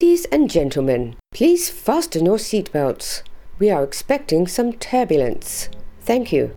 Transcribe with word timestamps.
Ladies 0.00 0.26
and 0.32 0.48
gentlemen, 0.48 1.16
please 1.34 1.72
fasten 1.72 2.26
your 2.26 2.38
seatbelts. 2.38 3.22
We 3.58 3.70
are 3.70 3.84
expecting 3.84 4.48
some 4.48 4.72
turbulence. 4.72 5.70
Thank 6.06 6.32
you. 6.32 6.50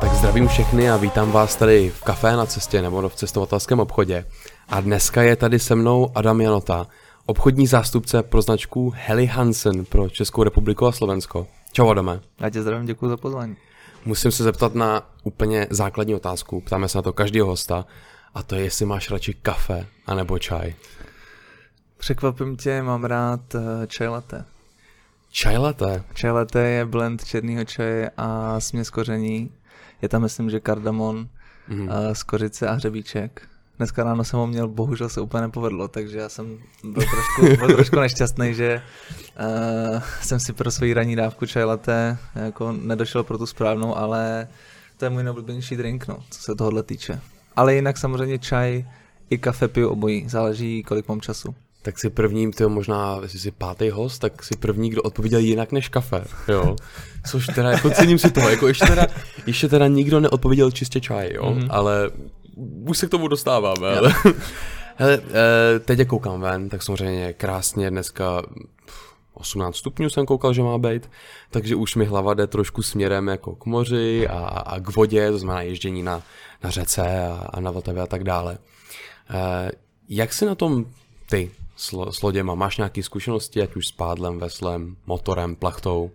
Tak 0.00 0.14
zdravím 0.14 0.48
všechny 0.48 0.90
a 0.90 0.96
vítám 0.96 1.32
vás 1.32 1.56
tady 1.56 1.90
v 1.90 2.04
kafé 2.04 2.36
na 2.36 2.46
cestě 2.46 2.82
nebo 2.82 3.08
v 3.08 3.14
cestovatelském 3.14 3.80
obchodě. 3.80 4.24
A 4.68 4.80
dneska 4.80 5.22
je 5.22 5.36
tady 5.36 5.58
se 5.58 5.74
mnou 5.74 6.10
Adam 6.14 6.40
Janota, 6.40 6.86
obchodní 7.26 7.66
zástupce 7.66 8.22
pro 8.22 8.42
značku 8.42 8.92
Heli 8.96 9.26
Hansen 9.26 9.84
pro 9.84 10.10
Českou 10.10 10.42
republiku 10.42 10.86
a 10.86 10.92
Slovensko. 10.92 11.46
Čau 11.72 11.88
Adame. 11.88 12.20
Já 12.40 12.50
tě 12.50 12.62
zdravím, 12.62 12.86
děkuji 12.86 13.08
za 13.08 13.16
pozvání. 13.16 13.56
Musím 14.04 14.32
se 14.32 14.44
zeptat 14.44 14.74
na 14.74 15.10
úplně 15.22 15.66
základní 15.70 16.14
otázku. 16.14 16.60
Ptáme 16.60 16.88
se 16.88 16.98
na 16.98 17.02
to 17.02 17.12
každého 17.12 17.46
hosta. 17.46 17.86
A 18.34 18.42
to 18.42 18.54
je, 18.54 18.62
jestli 18.62 18.86
máš 18.86 19.10
radši 19.10 19.34
kafe 19.34 19.86
anebo 20.06 20.38
čaj. 20.38 20.74
Překvapím 21.98 22.56
tě, 22.56 22.82
mám 22.82 23.04
rád 23.04 23.54
eh, 23.54 23.86
čaj 23.86 24.08
latte. 24.08 24.44
Čaj 25.30 25.56
latte? 25.56 26.02
Čaj 26.14 26.30
latte 26.30 26.68
je 26.68 26.84
blend 26.84 27.24
černého 27.24 27.64
čaje 27.64 28.10
a 28.16 28.60
směs 28.60 28.90
koření. 28.90 29.52
Je 30.02 30.08
tam, 30.08 30.22
myslím, 30.22 30.50
že 30.50 30.60
kardamon, 30.60 31.28
mm-hmm. 31.68 32.12
z 32.12 32.22
kořice 32.22 32.68
a 32.68 32.72
hřebíček. 32.72 33.48
Dneska 33.78 34.04
ráno 34.04 34.24
jsem 34.24 34.38
ho 34.38 34.46
měl, 34.46 34.68
bohužel 34.68 35.08
se 35.08 35.20
úplně 35.20 35.40
nepovedlo, 35.40 35.88
takže 35.88 36.18
já 36.18 36.28
jsem 36.28 36.58
byl 36.84 37.02
trošku, 37.02 37.66
byl 37.66 37.76
trošku 37.76 38.00
nešťastný, 38.00 38.54
že 38.54 38.82
uh, 39.92 40.02
jsem 40.22 40.40
si 40.40 40.52
pro 40.52 40.70
svoji 40.70 40.94
ranní 40.94 41.16
dávku 41.16 41.46
čaj 41.46 41.64
latte 41.64 42.18
jako 42.34 42.72
nedošel 42.72 43.22
pro 43.22 43.38
tu 43.38 43.46
správnou, 43.46 43.96
ale 43.96 44.48
to 44.96 45.04
je 45.04 45.10
můj 45.10 45.22
nejoblíbenější 45.22 45.76
drink, 45.76 46.08
no, 46.08 46.16
co 46.30 46.42
se 46.42 46.54
tohohle 46.54 46.82
týče. 46.82 47.20
Ale 47.56 47.74
jinak 47.74 47.98
samozřejmě 47.98 48.38
čaj 48.38 48.84
i 49.30 49.38
kafe 49.38 49.68
piju 49.68 49.88
obojí, 49.88 50.28
záleží 50.28 50.82
kolik 50.82 51.08
mám 51.08 51.20
času. 51.20 51.54
Tak 51.82 51.98
si 51.98 52.10
prvním, 52.10 52.52
ty 52.52 52.66
možná, 52.66 53.18
jestli 53.22 53.38
jsi 53.38 53.50
pátý 53.50 53.90
host, 53.90 54.18
tak 54.18 54.44
si 54.44 54.56
první, 54.56 54.90
kdo 54.90 55.02
odpověděl 55.02 55.40
jinak 55.40 55.72
než 55.72 55.88
kafe, 55.88 56.24
jo. 56.48 56.76
Což 57.26 57.46
teda, 57.46 57.70
jako 57.70 57.90
cením 57.90 58.18
si 58.18 58.30
toho, 58.30 58.48
jako 58.50 58.68
ještě 58.68 58.86
teda, 58.86 59.06
ještě 59.46 59.68
teda 59.68 59.86
nikdo 59.86 60.20
neodpověděl 60.20 60.70
čistě 60.70 61.00
čaj, 61.00 61.30
jo, 61.34 61.42
mm-hmm. 61.42 61.66
ale 61.70 62.10
už 62.88 62.98
se 62.98 63.06
k 63.06 63.10
tomu 63.10 63.28
dostáváme, 63.28 63.96
ale... 63.98 64.14
Hele, 64.96 65.20
eh, 65.28 65.78
teď 65.78 65.98
je 65.98 66.04
koukám 66.04 66.40
ven, 66.40 66.68
tak 66.68 66.82
samozřejmě 66.82 67.32
krásně 67.32 67.90
dneska 67.90 68.42
18 69.34 69.76
stupňů 69.76 70.10
jsem 70.10 70.26
koukal, 70.26 70.54
že 70.54 70.62
má 70.62 70.78
být, 70.78 71.10
takže 71.50 71.76
už 71.76 71.96
mi 71.96 72.04
hlava 72.04 72.34
jde 72.34 72.46
trošku 72.46 72.82
směrem 72.82 73.28
jako 73.28 73.54
k 73.54 73.66
moři 73.66 74.28
a, 74.28 74.38
a 74.38 74.80
k 74.80 74.96
vodě, 74.96 75.30
to 75.30 75.38
znamená 75.38 75.62
ježdění 75.62 76.02
na, 76.02 76.22
na 76.64 76.70
řece 76.70 77.26
a, 77.26 77.48
a 77.52 77.60
na 77.60 77.70
Vltavě 77.70 78.02
a 78.02 78.06
tak 78.06 78.24
dále. 78.24 78.58
E, 79.30 79.70
jak 80.08 80.32
si 80.32 80.46
na 80.46 80.54
tom 80.54 80.86
ty 81.30 81.50
s, 81.76 81.94
s 82.10 82.22
loděma? 82.22 82.54
Máš 82.54 82.76
nějaké 82.76 83.02
zkušenosti, 83.02 83.62
ať 83.62 83.76
už 83.76 83.86
s 83.86 83.92
pádlem, 83.92 84.38
veslem, 84.38 84.96
motorem, 85.06 85.56
plachtou? 85.56 86.10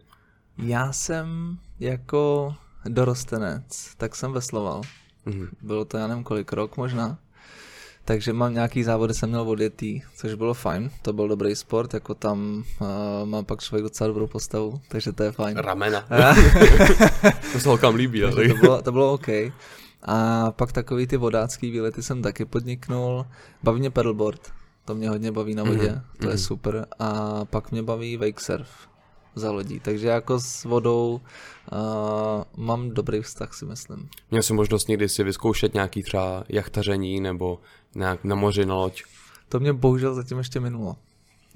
Já 0.57 0.93
jsem 0.93 1.57
jako 1.79 2.55
dorostenec, 2.85 3.95
tak 3.97 4.15
jsem 4.15 4.31
vesloval. 4.31 4.81
Mm-hmm. 5.29 5.47
Bylo 5.61 5.85
to 5.85 5.97
já 5.97 6.07
nevím 6.07 6.23
kolik 6.23 6.53
rok 6.53 6.77
možná. 6.77 7.17
Takže 8.05 8.33
mám 8.33 8.53
nějaký 8.53 8.83
závody, 8.83 9.13
jsem 9.13 9.29
měl 9.29 9.49
odjetý, 9.49 10.01
což 10.15 10.33
bylo 10.33 10.53
fajn, 10.53 10.89
to 11.01 11.13
byl 11.13 11.27
dobrý 11.27 11.55
sport, 11.55 11.93
jako 11.93 12.13
tam 12.13 12.63
uh, 12.81 12.87
má 13.29 13.43
pak 13.43 13.63
člověk 13.63 13.83
docela 13.83 14.07
dobrou 14.07 14.27
postavu, 14.27 14.81
takže 14.87 15.11
to 15.11 15.23
je 15.23 15.31
fajn. 15.31 15.57
Ramena. 15.57 16.01
to 17.53 17.59
se 17.59 17.69
holkám 17.69 17.95
líbí. 17.95 18.23
Ale. 18.23 18.47
to, 18.47 18.55
bylo, 18.55 18.81
to 18.81 18.91
bylo 18.91 19.13
OK. 19.13 19.27
A 20.03 20.51
pak 20.51 20.71
takový 20.71 21.07
ty 21.07 21.17
vodácký 21.17 21.71
výlety 21.71 22.03
jsem 22.03 22.21
taky 22.21 22.45
podniknul. 22.45 23.25
Baví 23.63 23.79
mě 23.79 23.89
paddleboard, 23.89 24.51
to 24.85 24.95
mě 24.95 25.09
hodně 25.09 25.31
baví 25.31 25.55
na 25.55 25.63
vodě, 25.63 25.89
mm-hmm. 25.89 26.01
to 26.21 26.27
je 26.27 26.33
mhm. 26.33 26.43
super. 26.43 26.85
A 26.99 27.45
pak 27.45 27.71
mě 27.71 27.83
baví 27.83 28.17
wake 28.17 28.39
surf 28.39 28.69
za 29.35 29.51
lodí, 29.51 29.79
takže 29.79 30.07
jako 30.07 30.39
s 30.39 30.63
vodou 30.63 31.21
uh, 31.71 31.77
mám 32.65 32.89
dobrý 32.89 33.21
vztah 33.21 33.53
si 33.53 33.65
myslím. 33.65 34.09
Měl 34.31 34.43
jsi 34.43 34.53
možnost 34.53 34.87
někdy 34.87 35.09
si 35.09 35.23
vyzkoušet 35.23 35.73
nějaký 35.73 36.03
třeba 36.03 36.43
jachtaření 36.49 37.21
nebo 37.21 37.59
nějak 37.95 38.23
na 38.23 38.35
moři 38.35 38.65
na 38.65 38.75
loď? 38.75 39.03
To 39.49 39.59
mě 39.59 39.73
bohužel 39.73 40.15
zatím 40.15 40.37
ještě 40.37 40.59
minulo. 40.59 40.95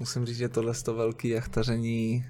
Musím 0.00 0.26
říct, 0.26 0.36
že 0.36 0.48
tohle 0.48 0.70
je 0.70 0.82
to 0.82 0.94
velký 0.94 1.28
jachtaření. 1.28 2.24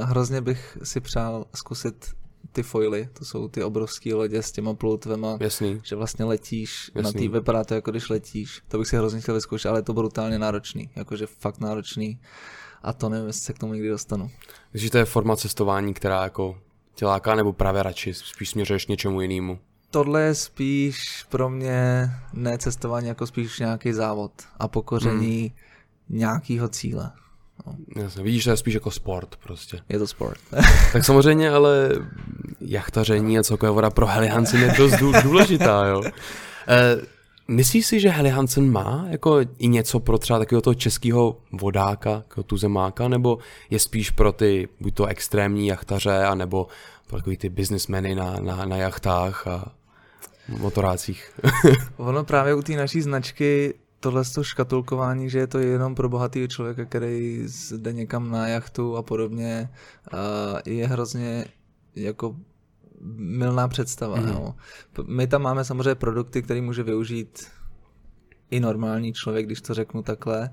Uh, 0.00 0.08
hrozně 0.08 0.40
bych 0.40 0.78
si 0.82 1.00
přál 1.00 1.44
zkusit 1.54 2.14
ty 2.52 2.62
foily, 2.62 3.08
to 3.12 3.24
jsou 3.24 3.48
ty 3.48 3.62
obrovské 3.62 4.14
lodě 4.14 4.42
s 4.42 4.52
těma 4.52 4.74
ploutvema, 4.74 5.38
Jasný. 5.40 5.80
že 5.82 5.96
vlastně 5.96 6.24
letíš, 6.24 6.90
Jasný. 6.94 7.02
na 7.02 7.12
tý 7.12 7.28
vypadá 7.28 7.64
to 7.64 7.74
jako 7.74 7.90
když 7.90 8.08
letíš, 8.08 8.62
to 8.68 8.78
bych 8.78 8.88
si 8.88 8.96
hrozně 8.96 9.20
chtěl 9.20 9.34
vyzkoušet, 9.34 9.68
ale 9.68 9.78
je 9.78 9.82
to 9.82 9.92
brutálně 9.92 10.38
náročný, 10.38 10.90
jakože 10.96 11.26
fakt 11.26 11.60
náročný 11.60 12.20
a 12.86 12.92
to 12.92 13.08
nevím, 13.08 13.26
jestli 13.26 13.42
se 13.42 13.52
k 13.52 13.58
tomu 13.58 13.72
někdy 13.72 13.88
dostanu. 13.88 14.30
Takže 14.72 14.90
to 14.90 14.98
je 14.98 15.04
forma 15.04 15.36
cestování, 15.36 15.94
která 15.94 16.22
jako 16.22 16.58
tě 16.94 17.06
láká, 17.06 17.34
nebo 17.34 17.52
právě 17.52 17.82
radši 17.82 18.14
spíš 18.14 18.50
směřuješ 18.50 18.86
něčemu 18.86 19.20
jinému? 19.20 19.58
Tohle 19.90 20.22
je 20.22 20.34
spíš 20.34 21.24
pro 21.28 21.50
mě 21.50 22.10
ne 22.32 22.58
cestování, 22.58 23.08
jako 23.08 23.26
spíš 23.26 23.58
nějaký 23.58 23.92
závod 23.92 24.32
a 24.58 24.68
pokoření 24.68 25.40
hmm. 25.40 26.18
nějakého 26.18 26.68
cíle. 26.68 27.12
No. 27.66 28.02
Jasně, 28.02 28.22
vidíš, 28.22 28.44
to 28.44 28.50
je 28.50 28.56
spíš 28.56 28.74
jako 28.74 28.90
sport 28.90 29.36
prostě. 29.36 29.80
Je 29.88 29.98
to 29.98 30.06
sport. 30.06 30.40
tak 30.92 31.04
samozřejmě, 31.04 31.50
ale 31.50 31.90
jachtaření 32.60 33.38
a 33.38 33.42
celkově 33.42 33.70
voda 33.70 33.90
pro 33.90 34.06
Heli 34.06 34.28
Hansen 34.28 34.60
je 34.60 34.74
dost 34.78 34.94
důležitá, 35.22 35.86
jo. 35.86 36.02
Myslíš 37.48 37.86
si, 37.86 38.00
že 38.00 38.08
Heli 38.08 38.30
Hansen 38.30 38.72
má 38.72 39.06
jako 39.08 39.40
i 39.58 39.68
něco 39.68 40.00
pro 40.00 40.18
třeba 40.18 40.38
takového 40.38 40.62
toho 40.62 40.74
českého 40.74 41.36
vodáka, 41.52 42.10
jako 42.10 42.42
tu 42.42 42.56
zemáka, 42.56 43.08
nebo 43.08 43.38
je 43.70 43.78
spíš 43.78 44.10
pro 44.10 44.32
ty 44.32 44.68
buď 44.80 44.94
to 44.94 45.06
extrémní 45.06 45.66
jachtaře, 45.66 46.24
anebo 46.24 46.66
pro 47.06 47.18
takový 47.18 47.36
ty 47.36 47.48
businessmeny 47.48 48.14
na, 48.14 48.40
na, 48.40 48.64
na 48.64 48.76
jachtách 48.76 49.46
a 49.46 49.72
motorácích? 50.48 51.32
ono 51.96 52.24
právě 52.24 52.54
u 52.54 52.62
té 52.62 52.72
naší 52.72 53.02
značky 53.02 53.74
tohle 54.00 54.22
to 54.34 54.44
škatulkování, 54.44 55.30
že 55.30 55.38
je 55.38 55.46
to 55.46 55.58
jenom 55.58 55.94
pro 55.94 56.08
bohatý 56.08 56.48
člověka, 56.48 56.84
který 56.84 57.46
jde 57.76 57.92
někam 57.92 58.30
na 58.30 58.48
jachtu 58.48 58.96
a 58.96 59.02
podobně, 59.02 59.68
je 60.66 60.86
hrozně 60.86 61.44
jako 61.96 62.36
milná 63.16 63.68
představa. 63.68 64.16
Mm. 64.16 64.26
No. 64.26 64.54
My 65.06 65.26
tam 65.26 65.42
máme 65.42 65.64
samozřejmě 65.64 65.94
produkty, 65.94 66.42
které 66.42 66.60
může 66.60 66.82
využít 66.82 67.46
i 68.50 68.60
normální 68.60 69.12
člověk, 69.12 69.46
když 69.46 69.60
to 69.60 69.74
řeknu 69.74 70.02
takhle. 70.02 70.50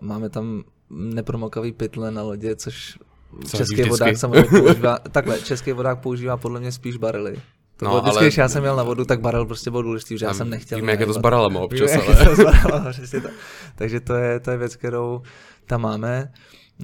Máme 0.00 0.30
tam 0.30 0.64
nepromokavý 0.90 1.72
pytle 1.72 2.10
na 2.10 2.22
lodě, 2.22 2.56
což 2.56 2.98
Co 3.46 3.56
český 3.56 3.82
vodák 3.82 4.16
samozřejmě 4.16 4.50
používá. 4.60 4.98
Takhle, 4.98 5.40
český 5.40 5.72
vodák 5.72 6.00
používá 6.00 6.36
podle 6.36 6.60
mě 6.60 6.72
spíš 6.72 6.96
barely. 6.96 7.36
To 7.76 7.84
no, 7.84 8.00
vždycky, 8.00 8.18
ale... 8.18 8.26
když 8.26 8.36
já 8.36 8.48
jsem 8.48 8.62
měl 8.62 8.76
na 8.76 8.82
vodu, 8.82 9.04
tak 9.04 9.20
barel 9.20 9.46
prostě 9.46 9.70
byl 9.70 9.82
důležitý, 9.82 10.18
že 10.18 10.26
já 10.26 10.34
jsem 10.34 10.50
nechtěl. 10.50 10.78
Víme, 10.78 10.92
jak 10.92 11.00
je 11.00 11.06
to 11.06 11.12
s 11.12 11.18
barelem 11.18 11.56
občas, 11.56 11.90
ale... 11.92 12.36
to 12.36 13.28
Takže 13.74 14.00
to 14.00 14.14
je, 14.14 14.40
to 14.40 14.50
je 14.50 14.56
věc, 14.56 14.76
kterou 14.76 15.22
tam 15.66 15.80
máme. 15.80 16.32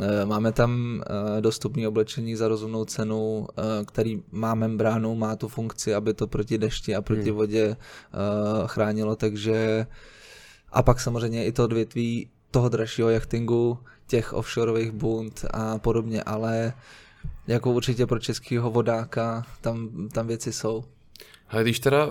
Eh, 0.03 0.25
máme 0.25 0.53
tam 0.53 1.03
eh, 1.03 1.41
dostupné 1.41 1.88
oblečení 1.88 2.37
za 2.37 2.49
rozumnou 2.49 2.84
cenu, 2.84 3.47
eh, 3.50 3.84
který 3.84 4.22
má 4.32 4.54
membránu, 4.54 5.15
má 5.15 5.37
tu 5.37 5.49
funkci, 5.49 5.94
aby 5.94 6.15
to 6.15 6.26
proti 6.26 6.59
dešti 6.59 6.94
a 6.94 7.03
proti 7.03 7.31
hmm. 7.31 7.37
vodě 7.37 7.76
chránilo, 8.66 9.16
takže 9.16 9.87
a 10.72 10.82
pak 10.82 11.00
samozřejmě 11.00 11.44
i 11.44 11.53
to 11.53 11.65
odvětví 11.65 12.31
toho 12.50 12.69
dražšího 12.69 13.09
jachtingu, 13.09 13.78
těch 14.06 14.32
offshoreových 14.32 14.91
bund 14.91 15.44
a 15.50 15.78
podobně, 15.78 16.22
ale 16.22 16.72
jako 17.47 17.70
určitě 17.70 18.06
pro 18.06 18.19
českého 18.19 18.70
vodáka 18.70 19.47
tam, 19.60 20.09
tam 20.12 20.26
věci 20.26 20.53
jsou. 20.53 20.84
Ale 21.49 21.62
když 21.62 21.81
teda 21.81 22.08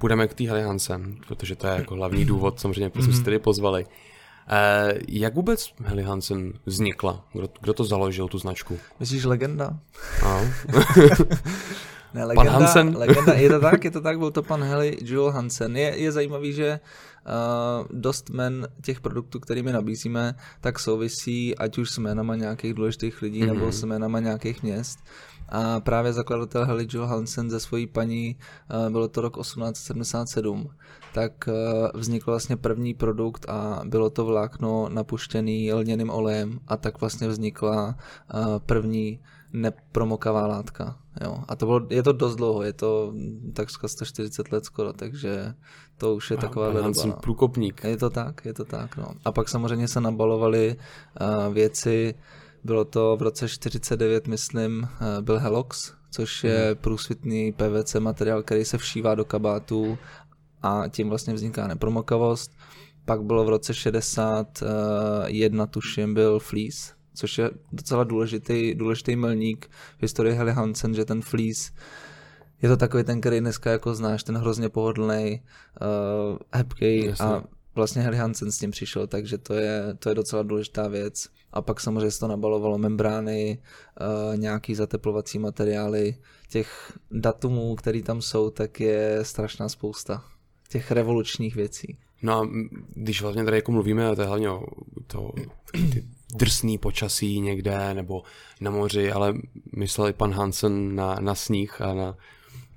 půjdeme 0.00 0.28
k 0.28 0.34
té 0.34 0.44
Hansen, 0.50 1.16
protože 1.28 1.56
to 1.56 1.66
je 1.66 1.72
jako 1.72 1.94
hlavní 1.94 2.24
důvod, 2.24 2.60
samozřejmě, 2.60 2.90
proč 2.90 3.04
jsme 3.04 3.14
se 3.14 3.24
tady 3.24 3.38
pozvali. 3.38 3.86
Eh, 4.52 4.94
jak 5.08 5.34
vůbec 5.34 5.72
Heli 5.84 6.02
Hansen 6.02 6.52
vznikla? 6.66 7.24
Kdo, 7.32 7.48
kdo 7.60 7.74
to 7.74 7.84
založil, 7.84 8.28
tu 8.28 8.38
značku? 8.38 8.78
Myslíš 9.00 9.24
legenda? 9.24 9.78
No. 10.22 10.40
ne, 12.14 12.24
legenda, 12.24 12.34
pan 12.34 12.62
Hansen? 12.62 12.96
legenda, 12.96 13.32
je 13.32 13.48
to 13.48 13.60
tak, 13.60 13.84
je 13.84 13.90
to 13.90 14.00
tak, 14.00 14.18
byl 14.18 14.30
to 14.30 14.42
pan 14.42 14.64
Heli 14.64 14.98
Joel 15.02 15.30
Hansen. 15.30 15.76
Je, 15.76 15.98
je 15.98 16.12
zajímavý, 16.12 16.52
že 16.52 16.80
uh, 16.80 17.86
dost 17.90 18.30
men 18.30 18.68
těch 18.82 19.00
produktů, 19.00 19.40
kterými 19.40 19.72
nabízíme, 19.72 20.34
tak 20.60 20.78
souvisí 20.78 21.58
ať 21.58 21.78
už 21.78 21.90
s 21.90 21.98
jménama 21.98 22.36
nějakých 22.36 22.74
důležitých 22.74 23.22
lidí 23.22 23.42
mm-hmm. 23.42 23.54
nebo 23.54 23.72
s 23.72 23.82
jménama 23.82 24.20
nějakých 24.20 24.62
měst. 24.62 24.98
A 25.50 25.80
právě 25.80 26.12
zakladatel 26.12 26.66
Heli 26.66 26.86
Joel 26.90 27.06
Hansen 27.06 27.50
ze 27.50 27.60
svojí 27.60 27.86
paní, 27.86 28.36
uh, 28.84 28.92
bylo 28.92 29.08
to 29.08 29.20
rok 29.20 29.36
1877, 29.40 30.70
tak 31.14 31.48
uh, 31.48 32.00
vznikl 32.00 32.30
vlastně 32.30 32.56
první 32.56 32.94
produkt 32.94 33.46
a 33.48 33.80
bylo 33.84 34.10
to 34.10 34.24
vlákno 34.24 34.88
napuštěný 34.88 35.72
lněným 35.72 36.10
olejem 36.10 36.60
a 36.68 36.76
tak 36.76 37.00
vlastně 37.00 37.28
vznikla 37.28 37.94
uh, 38.34 38.58
první 38.58 39.20
nepromokavá 39.52 40.46
látka. 40.46 40.96
Jo. 41.20 41.38
A 41.48 41.56
to 41.56 41.66
bylo, 41.66 41.86
je 41.90 42.02
to 42.02 42.12
dost 42.12 42.36
dlouho, 42.36 42.62
je 42.62 42.72
to 42.72 43.14
takřka 43.52 43.88
140 43.88 44.52
let 44.52 44.64
skoro, 44.64 44.92
takže 44.92 45.54
to 45.96 46.14
už 46.14 46.30
je 46.30 46.36
taková 46.36 46.72
doba. 46.72 46.90
No. 47.06 47.12
průkopník. 47.12 47.84
Je 47.84 47.96
to 47.96 48.10
tak, 48.10 48.44
je 48.44 48.54
to 48.54 48.64
tak. 48.64 48.96
No. 48.96 49.06
A 49.24 49.32
pak 49.32 49.48
samozřejmě 49.48 49.88
se 49.88 50.00
nabalovaly 50.00 50.76
uh, 50.76 51.54
věci, 51.54 52.14
bylo 52.64 52.84
to 52.84 53.16
v 53.16 53.22
roce 53.22 53.48
49, 53.48 54.26
myslím, 54.26 54.82
uh, 54.82 54.88
byl 55.20 55.38
Helox, 55.38 55.92
což 56.10 56.44
je 56.44 56.66
hmm. 56.66 56.76
průsvitný 56.76 57.52
PVC 57.52 57.94
materiál, 57.94 58.42
který 58.42 58.64
se 58.64 58.78
všívá 58.78 59.14
do 59.14 59.24
kabátů 59.24 59.98
a 60.62 60.82
tím 60.88 61.08
vlastně 61.08 61.34
vzniká 61.34 61.66
nepromokavost. 61.66 62.52
Pak 63.04 63.22
bylo 63.22 63.44
v 63.44 63.48
roce 63.48 63.74
61, 63.74 65.66
tuším, 65.66 66.14
byl 66.14 66.38
Fleece, 66.38 66.92
což 67.14 67.38
je 67.38 67.50
docela 67.72 68.04
důležitý, 68.04 68.74
důležitý 68.74 69.16
milník 69.16 69.70
v 69.98 70.02
historii 70.02 70.34
Helly 70.34 70.52
Hansen, 70.52 70.94
že 70.94 71.04
ten 71.04 71.22
Fleece 71.22 71.72
je 72.62 72.68
to 72.68 72.76
takový 72.76 73.04
ten, 73.04 73.20
který 73.20 73.40
dneska 73.40 73.70
jako 73.70 73.94
znáš, 73.94 74.22
ten 74.22 74.36
hrozně 74.36 74.68
pohodlný, 74.68 75.42
uh, 76.32 76.38
hebký 76.52 77.08
a 77.20 77.42
vlastně 77.80 78.02
Helly 78.02 78.16
Hansen 78.16 78.52
s 78.52 78.58
tím 78.58 78.70
přišel, 78.70 79.06
takže 79.06 79.38
to 79.38 79.54
je, 79.54 79.94
to 79.98 80.08
je 80.08 80.14
docela 80.14 80.42
důležitá 80.42 80.88
věc. 80.88 81.28
A 81.52 81.62
pak 81.62 81.80
samozřejmě 81.80 82.10
se 82.10 82.20
to 82.20 82.28
nabalovalo 82.28 82.78
membrány, 82.78 83.58
uh, 83.58 84.36
nějaký 84.36 84.74
zateplovací 84.74 85.38
materiály, 85.38 86.16
těch 86.48 86.92
datumů, 87.10 87.74
které 87.74 88.02
tam 88.02 88.22
jsou, 88.22 88.50
tak 88.50 88.80
je 88.80 89.18
strašná 89.22 89.68
spousta 89.68 90.24
těch 90.68 90.90
revolučních 90.90 91.54
věcí. 91.56 91.98
No 92.22 92.40
a 92.40 92.48
když 92.94 93.22
vlastně 93.22 93.44
tady 93.44 93.56
jako 93.56 93.72
mluvíme, 93.72 94.16
to 94.16 94.22
je 94.22 94.26
hlavně 94.26 94.50
o 94.50 94.62
to, 95.06 95.32
ty 95.72 96.04
drsný 96.34 96.78
počasí 96.78 97.40
někde 97.40 97.94
nebo 97.94 98.22
na 98.60 98.70
moři, 98.70 99.12
ale 99.12 99.34
myslel 99.76 100.08
i 100.08 100.12
pan 100.12 100.32
Hansen 100.32 100.94
na, 100.94 101.14
na 101.20 101.34
sníh 101.34 101.80
a 101.80 101.94
na 101.94 102.16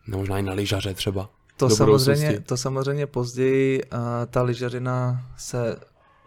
možná 0.07 0.39
i 0.39 0.41
na 0.41 0.53
lyžaře 0.53 0.93
třeba. 0.93 1.29
To 1.57 1.69
samozřejmě, 1.69 2.39
to 2.39 2.57
samozřejmě 2.57 3.07
později 3.07 3.83
uh, 3.83 3.99
ta 4.29 4.41
lyžařina 4.41 5.25
se 5.37 5.77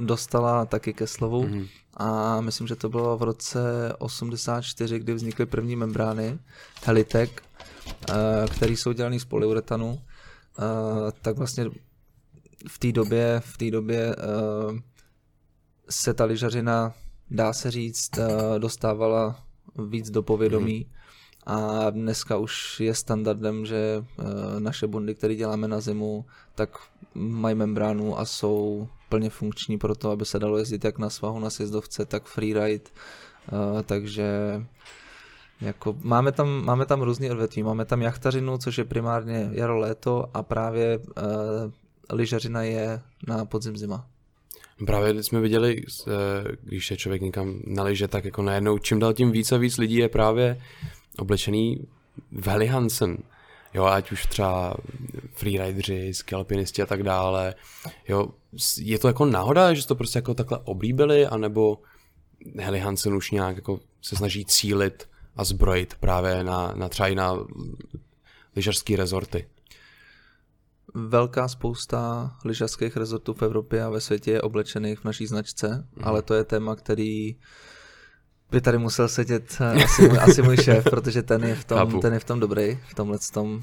dostala 0.00 0.66
taky 0.66 0.92
ke 0.92 1.06
slovu 1.06 1.42
mm-hmm. 1.42 1.68
a 1.96 2.40
myslím, 2.40 2.66
že 2.66 2.76
to 2.76 2.88
bylo 2.88 3.16
v 3.16 3.22
roce 3.22 3.92
84, 3.98 4.98
kdy 4.98 5.14
vznikly 5.14 5.46
první 5.46 5.76
membrány 5.76 6.38
Helitech, 6.84 7.30
uh, 8.08 8.16
které 8.56 8.72
jsou 8.72 8.92
dělané 8.92 9.20
z 9.20 9.24
polyuretanu. 9.24 9.88
Uh, 9.88 9.98
tak 11.22 11.36
vlastně 11.36 11.70
v 12.68 12.78
té 12.78 12.92
době, 12.92 13.42
v 13.44 13.56
té 13.58 13.70
době 13.70 14.16
uh, 14.16 14.78
se 15.90 16.14
ta 16.14 16.24
lyžařina, 16.24 16.94
dá 17.30 17.52
se 17.52 17.70
říct, 17.70 18.18
uh, 18.18 18.58
dostávala 18.58 19.46
víc 19.88 20.10
do 20.10 20.22
povědomí. 20.22 20.86
A 21.46 21.90
dneska 21.90 22.36
už 22.36 22.80
je 22.80 22.94
standardem, 22.94 23.66
že 23.66 24.04
uh, 24.18 24.24
naše 24.60 24.86
bundy, 24.86 25.14
které 25.14 25.34
děláme 25.34 25.68
na 25.68 25.80
zimu, 25.80 26.24
tak 26.54 26.70
mají 27.14 27.56
membránu 27.56 28.18
a 28.18 28.24
jsou 28.24 28.88
plně 29.08 29.30
funkční 29.30 29.78
pro 29.78 29.94
to, 29.94 30.10
aby 30.10 30.24
se 30.24 30.38
dalo 30.38 30.58
jezdit 30.58 30.84
jak 30.84 30.98
na 30.98 31.10
svahu, 31.10 31.38
na 31.38 31.50
sjezdovce, 31.50 32.04
tak 32.04 32.24
freeride. 32.24 32.90
Uh, 33.52 33.82
takže 33.82 34.26
jako 35.60 35.96
máme, 36.02 36.32
tam, 36.32 36.64
máme 36.64 36.86
tam 36.86 37.02
různý 37.02 37.30
odvětví. 37.30 37.62
Máme 37.62 37.84
tam 37.84 38.02
jachtařinu, 38.02 38.58
což 38.58 38.78
je 38.78 38.84
primárně 38.84 39.48
jaro, 39.52 39.78
léto 39.78 40.30
a 40.34 40.42
právě 40.42 40.98
uh, 40.98 41.04
lyžařina 42.12 42.62
je 42.62 43.00
na 43.26 43.44
podzim 43.44 43.76
zima. 43.76 44.06
Právě 44.86 45.22
jsme 45.22 45.40
viděli, 45.40 45.82
eh, 46.08 46.12
když 46.62 46.90
je 46.90 46.96
člověk 46.96 47.22
někam 47.22 47.60
na 47.66 47.84
tak 48.08 48.24
jako 48.24 48.42
najednou 48.42 48.78
čím 48.78 48.98
dál 48.98 49.12
tím 49.12 49.30
víc 49.30 49.52
a 49.52 49.56
víc 49.56 49.78
lidí 49.78 49.96
je 49.96 50.08
právě 50.08 50.60
oblečený 51.18 51.86
v 52.32 52.46
Helly 52.46 52.66
Hansen. 52.66 53.18
Jo, 53.74 53.84
ať 53.84 54.12
už 54.12 54.26
třeba 54.26 54.76
freerideri, 55.32 56.14
scalpinisti 56.14 56.82
a 56.82 56.86
tak 56.86 57.02
dále. 57.02 57.54
Jo, 58.08 58.28
je 58.78 58.98
to 58.98 59.08
jako 59.08 59.24
náhoda, 59.24 59.74
že 59.74 59.86
to 59.86 59.94
prostě 59.94 60.18
jako 60.18 60.34
takhle 60.34 60.58
oblíbili, 60.64 61.26
anebo 61.26 61.78
Helly 62.58 62.78
Hansen 62.78 63.14
už 63.14 63.30
nějak 63.30 63.56
jako 63.56 63.80
se 64.02 64.16
snaží 64.16 64.44
cílit 64.44 65.08
a 65.36 65.44
zbrojit 65.44 65.94
právě 66.00 66.44
na, 66.44 66.72
na 66.76 66.88
třeba 66.88 67.08
i 67.08 67.14
na 67.14 67.36
lyžařský 68.56 68.96
rezorty? 68.96 69.46
velká 70.96 71.48
spousta 71.48 72.30
lyžařských 72.44 72.96
rezortů 72.96 73.34
v 73.34 73.42
Evropě 73.42 73.84
a 73.84 73.90
ve 73.90 74.00
světě 74.00 74.30
je 74.30 74.42
oblečených 74.42 74.98
v 74.98 75.04
naší 75.04 75.26
značce, 75.26 75.68
mm. 75.68 76.04
ale 76.04 76.22
to 76.22 76.34
je 76.34 76.44
téma, 76.44 76.76
který 76.76 77.36
by 78.50 78.60
tady 78.60 78.78
musel 78.78 79.08
sedět 79.08 79.56
eh, 79.60 79.84
asi 79.84 80.08
můj, 80.08 80.18
asi 80.18 80.42
můj 80.42 80.56
šéf, 80.56 80.84
protože 80.90 81.22
ten 81.22 81.44
je 81.44 81.54
v 81.54 81.64
tom, 81.64 82.00
ten 82.00 82.12
je 82.12 82.18
v 82.18 82.24
tom 82.24 82.40
dobrý, 82.40 82.78
v 82.88 82.94
tomhle 82.94 83.18
tom, 83.32 83.54
uh, 83.54 83.60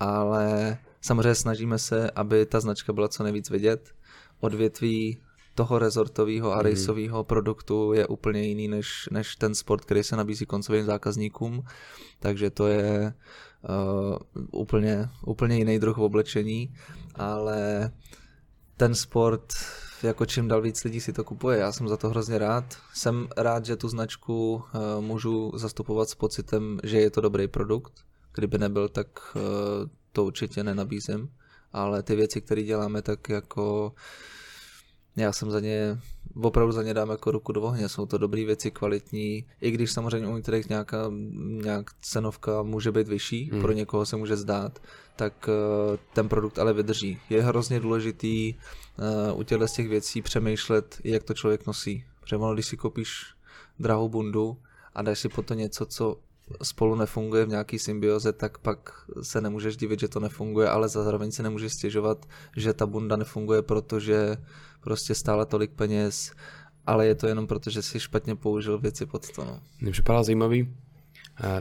ale 0.00 0.78
samozřejmě 1.00 1.34
snažíme 1.34 1.78
se, 1.78 2.10
aby 2.10 2.46
ta 2.46 2.60
značka 2.60 2.92
byla 2.92 3.08
co 3.08 3.22
nejvíc 3.22 3.50
vidět. 3.50 3.94
Odvětví 4.40 5.18
toho 5.54 5.78
rezortového 5.78 6.52
a 6.52 6.56
mhm. 6.56 6.64
raceového 6.64 7.24
produktu 7.24 7.92
je 7.92 8.06
úplně 8.06 8.42
jiný 8.42 8.68
než, 8.68 9.08
než 9.10 9.36
ten 9.36 9.54
sport, 9.54 9.84
který 9.84 10.02
se 10.02 10.16
nabízí 10.16 10.46
koncovým 10.46 10.84
zákazníkům, 10.84 11.64
takže 12.18 12.50
to 12.50 12.66
je 12.66 13.14
uh, 13.68 14.16
úplně, 14.50 15.08
úplně 15.26 15.56
jiný 15.56 15.78
druh 15.78 15.98
oblečení, 15.98 16.74
ale 17.14 17.90
ten 18.76 18.94
sport, 18.94 19.52
jako 20.02 20.26
čím 20.26 20.48
dál 20.48 20.62
víc 20.62 20.84
lidí 20.84 21.00
si 21.00 21.12
to 21.12 21.24
kupuje, 21.24 21.58
já 21.58 21.72
jsem 21.72 21.88
za 21.88 21.96
to 21.96 22.08
hrozně 22.08 22.38
rád. 22.38 22.64
Jsem 22.94 23.28
rád, 23.36 23.66
že 23.66 23.76
tu 23.76 23.88
značku 23.88 24.54
uh, 24.54 25.04
můžu 25.04 25.52
zastupovat 25.54 26.08
s 26.08 26.14
pocitem, 26.14 26.80
že 26.82 27.00
je 27.00 27.10
to 27.10 27.20
dobrý 27.20 27.48
produkt. 27.48 27.92
Kdyby 28.34 28.58
nebyl, 28.58 28.88
tak 28.88 29.06
uh, 29.36 29.42
to 30.12 30.24
určitě 30.24 30.64
nenabízím. 30.64 31.28
Ale 31.72 32.02
ty 32.02 32.16
věci, 32.16 32.40
které 32.40 32.62
děláme, 32.62 33.02
tak 33.02 33.28
jako 33.28 33.92
já 35.16 35.32
jsem 35.32 35.50
za 35.50 35.60
ně, 35.60 35.98
opravdu 36.42 36.72
za 36.72 36.82
ně 36.82 36.94
dám 36.94 37.10
jako 37.10 37.30
ruku 37.30 37.52
do 37.52 37.62
ohně, 37.62 37.88
jsou 37.88 38.06
to 38.06 38.18
dobré 38.18 38.44
věci, 38.44 38.70
kvalitní, 38.70 39.46
i 39.60 39.70
když 39.70 39.92
samozřejmě 39.92 40.28
u 40.28 40.36
některých 40.36 40.68
nějaká 40.68 41.10
nějak 41.62 41.90
cenovka 42.00 42.62
může 42.62 42.92
být 42.92 43.08
vyšší, 43.08 43.50
hmm. 43.52 43.60
pro 43.60 43.72
někoho 43.72 44.06
se 44.06 44.16
může 44.16 44.36
zdát, 44.36 44.78
tak 45.16 45.48
uh, 45.48 45.96
ten 46.12 46.28
produkt 46.28 46.58
ale 46.58 46.72
vydrží. 46.72 47.20
Je 47.30 47.42
hrozně 47.42 47.80
důležitý 47.80 48.54
uh, 48.54 49.40
u 49.40 49.42
těchto 49.42 49.68
z 49.68 49.72
těch 49.72 49.88
věcí 49.88 50.22
přemýšlet, 50.22 51.00
jak 51.04 51.22
to 51.22 51.34
člověk 51.34 51.66
nosí. 51.66 52.04
Protože 52.20 52.36
ono, 52.36 52.54
když 52.54 52.66
si 52.66 52.76
koupíš 52.76 53.24
drahou 53.78 54.08
bundu 54.08 54.56
a 54.94 55.02
dáš 55.02 55.18
si 55.18 55.28
po 55.28 55.42
to 55.42 55.54
něco, 55.54 55.86
co 55.86 56.16
spolu 56.62 56.96
nefunguje 56.96 57.44
v 57.44 57.48
nějaký 57.48 57.78
symbioze, 57.78 58.32
tak 58.32 58.58
pak 58.58 59.04
se 59.22 59.40
nemůžeš 59.40 59.76
divit, 59.76 60.00
že 60.00 60.08
to 60.08 60.20
nefunguje, 60.20 60.68
ale 60.68 60.88
zároveň 60.88 61.32
si 61.32 61.42
nemůžeš 61.42 61.72
stěžovat, 61.72 62.26
že 62.56 62.72
ta 62.72 62.86
bunda 62.86 63.16
nefunguje, 63.16 63.62
protože 63.62 64.36
prostě 64.80 65.14
stále 65.14 65.46
tolik 65.46 65.70
peněz, 65.70 66.32
ale 66.86 67.06
je 67.06 67.14
to 67.14 67.26
jenom 67.26 67.46
proto, 67.46 67.70
že 67.70 67.82
si 67.82 68.00
špatně 68.00 68.34
použil 68.34 68.78
věci 68.78 69.06
pod 69.06 69.30
to. 69.30 69.44
No. 69.44 69.60
Mně 69.80 69.92
připadá 69.92 70.22
zajímavý, 70.22 70.68
eh, 70.70 70.91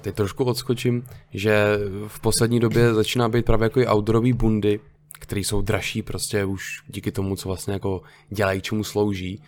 teď 0.01 0.16
trošku 0.16 0.44
odskočím, 0.44 1.06
že 1.34 1.78
v 2.08 2.20
poslední 2.20 2.60
době 2.60 2.94
začíná 2.94 3.30
být 3.30 3.46
právě 3.46 3.66
jako 3.66 3.80
i 3.80 3.88
outdoorový 3.88 4.34
bundy, 4.34 4.80
které 5.20 5.42
jsou 5.42 5.62
dražší 5.62 6.01
prostě 6.01 6.46
už 6.46 6.84
díky 6.88 7.12
tomu, 7.12 7.36
co 7.36 7.50
vlastně 7.50 7.74
jako 7.74 8.01
dělají, 8.30 8.62
čemu 8.62 8.84
slouží, 8.84 9.42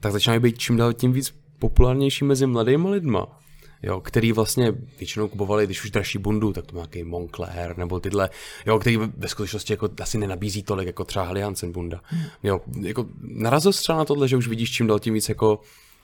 tak 0.00 0.12
začínají 0.12 0.40
být 0.40 0.58
čím 0.58 0.76
dál 0.76 0.92
tím 0.92 1.12
víc 1.12 1.34
populárnější 1.58 2.24
mezi 2.24 2.46
mladými 2.46 2.88
lidma 2.88 3.38
jo, 3.82 4.00
který 4.00 4.32
vlastně 4.32 4.72
většinou 4.98 5.28
kupovali, 5.28 5.66
když 5.66 5.84
už 5.84 5.90
dražší 5.90 6.18
bundu, 6.18 6.52
tak 6.52 6.66
to 6.66 6.76
má 6.76 6.80
nějaký 6.80 7.04
Moncler 7.04 7.78
nebo 7.78 8.00
tyhle, 8.00 8.30
jo, 8.66 8.78
který 8.78 8.96
ve 8.96 9.28
skutečnosti 9.28 9.72
jako 9.72 9.88
asi 10.02 10.18
nenabízí 10.18 10.62
tolik 10.62 10.86
jako 10.86 11.04
třeba 11.04 11.24
Haliansen 11.24 11.72
bunda. 11.72 12.00
Jo, 12.42 12.60
jako 12.80 13.06
narazil 13.20 13.72
třeba 13.72 13.98
na 13.98 14.04
tohle, 14.04 14.28
že 14.28 14.36
už 14.36 14.48
vidíš 14.48 14.70
čím 14.70 14.86
dál 14.86 14.98
tím 14.98 15.14
víc 15.14 15.28
jako 15.28 15.60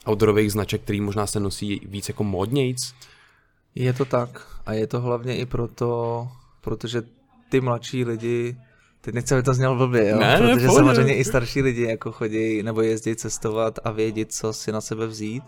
outdoorových 0.09 0.53
značek, 0.53 0.83
který 0.83 1.01
možná 1.01 1.27
se 1.27 1.41
nosí 1.41 1.81
víc 1.85 2.09
jako 2.09 2.25
modnějc? 2.25 2.95
Je 3.75 3.93
to 3.93 4.05
tak 4.05 4.47
a 4.67 4.73
je 4.73 4.87
to 4.87 5.01
hlavně 5.01 5.37
i 5.37 5.47
proto, 5.47 6.29
protože 6.61 7.03
ty 7.49 7.61
mladší 7.61 8.05
lidi 8.05 8.57
Teď 9.05 9.15
nechci, 9.15 9.35
aby 9.35 9.43
to 9.43 9.55
znělo 9.55 9.77
blbě, 9.77 10.09
jo? 10.09 10.19
Ne, 10.19 10.37
protože 10.39 10.67
ne, 10.67 10.73
samozřejmě 10.73 11.17
i 11.17 11.25
starší 11.25 11.63
lidi 11.63 11.83
jako 11.83 12.13
chodí 12.13 12.63
nebo 12.63 12.83
jezdí 12.83 13.17
cestovat 13.17 13.79
a 13.85 13.91
vědět, 13.91 14.33
co 14.33 14.53
si 14.53 14.73
na 14.73 14.81
sebe 14.81 15.07
vzít, 15.07 15.45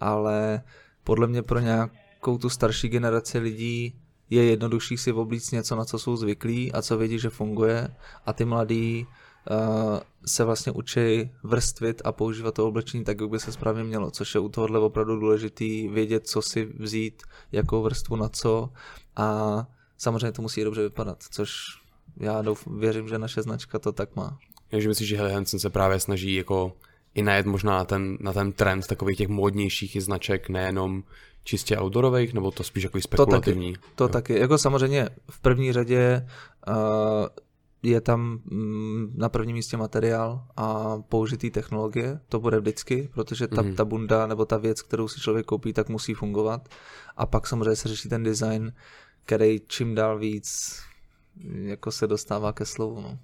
ale 0.00 0.62
podle 1.04 1.26
mě 1.26 1.42
pro 1.42 1.58
nějakou 1.58 2.38
tu 2.38 2.48
starší 2.48 2.88
generaci 2.88 3.38
lidí 3.38 3.94
je 4.30 4.44
jednodušší 4.44 4.96
si 4.96 5.12
oblíct 5.12 5.52
něco, 5.52 5.76
na 5.76 5.84
co 5.84 5.98
jsou 5.98 6.16
zvyklí 6.16 6.72
a 6.72 6.82
co 6.82 6.98
vědí, 6.98 7.18
že 7.18 7.30
funguje 7.30 7.88
a 8.26 8.32
ty 8.32 8.44
mladí 8.44 9.06
se 10.26 10.44
vlastně 10.44 10.72
učí 10.72 11.30
vrstvit 11.42 12.02
a 12.04 12.12
používat 12.12 12.54
to 12.54 12.68
oblečení 12.68 13.04
tak, 13.04 13.20
jak 13.20 13.30
by 13.30 13.40
se 13.40 13.52
správně 13.52 13.84
mělo, 13.84 14.10
což 14.10 14.34
je 14.34 14.40
u 14.40 14.48
tohohle 14.48 14.78
opravdu 14.78 15.16
důležitý 15.16 15.88
vědět, 15.88 16.26
co 16.26 16.42
si 16.42 16.64
vzít, 16.78 17.22
jakou 17.52 17.82
vrstvu 17.82 18.16
na 18.16 18.28
co 18.28 18.70
a 19.16 19.66
samozřejmě 19.98 20.32
to 20.32 20.42
musí 20.42 20.64
dobře 20.64 20.82
vypadat, 20.82 21.22
což 21.30 21.52
já 22.16 22.42
douf, 22.42 22.66
věřím, 22.66 23.08
že 23.08 23.18
naše 23.18 23.42
značka 23.42 23.78
to 23.78 23.92
tak 23.92 24.16
má. 24.16 24.38
Takže 24.70 24.88
myslím, 24.88 25.06
že 25.06 25.16
Helly 25.16 25.32
Hansen 25.32 25.60
se 25.60 25.70
právě 25.70 26.00
snaží 26.00 26.34
jako 26.34 26.72
i 27.14 27.22
najet 27.22 27.46
možná 27.46 27.78
na 27.78 27.84
ten, 27.84 28.16
na 28.20 28.32
ten 28.32 28.52
trend 28.52 28.86
takových 28.86 29.18
těch 29.18 29.28
módnějších 29.28 30.02
značek, 30.02 30.48
nejenom 30.48 31.04
čistě 31.44 31.78
outdoorových, 31.78 32.34
nebo 32.34 32.50
to 32.50 32.64
spíš 32.64 32.84
jako 32.84 33.00
spekulativní? 33.00 33.72
To 33.72 33.78
taky, 33.78 33.94
to 33.94 34.08
taky. 34.08 34.38
Jako 34.38 34.58
samozřejmě 34.58 35.08
v 35.30 35.40
první 35.40 35.72
řadě 35.72 36.28
uh, 36.68 36.74
je 37.82 38.00
tam 38.00 38.40
mm, 38.44 39.12
na 39.14 39.28
prvním 39.28 39.56
místě 39.56 39.76
materiál 39.76 40.44
a 40.56 40.98
použitý 41.08 41.50
technologie, 41.50 42.20
to 42.28 42.40
bude 42.40 42.60
vždycky, 42.60 43.08
protože 43.14 43.46
ta, 43.46 43.62
mm. 43.62 43.74
ta 43.74 43.84
bunda 43.84 44.26
nebo 44.26 44.44
ta 44.44 44.56
věc, 44.56 44.82
kterou 44.82 45.08
si 45.08 45.20
člověk 45.20 45.46
koupí, 45.46 45.72
tak 45.72 45.88
musí 45.88 46.14
fungovat. 46.14 46.68
A 47.16 47.26
pak 47.26 47.46
samozřejmě 47.46 47.76
se 47.76 47.88
řeší 47.88 48.08
ten 48.08 48.22
design, 48.22 48.72
který 49.24 49.60
čím 49.66 49.94
dál 49.94 50.18
víc 50.18 50.78
jako 51.62 51.92
se 51.92 52.06
dostává 52.06 52.52
ke 52.52 52.64
slovu. 52.64 53.00
No. 53.00 53.18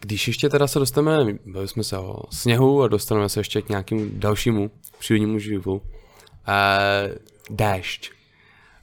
Když 0.00 0.26
ještě 0.26 0.48
teda 0.48 0.66
se 0.66 0.78
dostaneme, 0.78 1.38
bavili 1.46 1.68
jsme 1.68 1.84
se 1.84 1.98
o 1.98 2.22
sněhu 2.30 2.82
a 2.82 2.88
dostaneme 2.88 3.28
se 3.28 3.40
ještě 3.40 3.62
k 3.62 3.68
nějakému 3.68 4.06
dalšímu 4.12 4.70
přírodnímu 4.98 5.38
živu. 5.38 5.74
Uh, 5.76 5.82
déšť. 7.50 8.12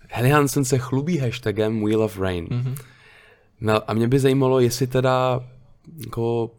Helly 0.10 0.30
Hansen 0.30 0.66
se 0.66 0.78
chlubí 0.78 1.18
hashtagem 1.18 1.86
We 1.86 1.96
Love 1.96 2.22
Rain. 2.22 2.46
Mm-hmm. 2.46 2.76
No 3.62 3.92
a 3.92 3.94
mě 3.94 4.08
by 4.08 4.20
zajímalo, 4.20 4.60
jestli 4.60 4.88
teda 4.88 5.40
jako, 6.06 6.52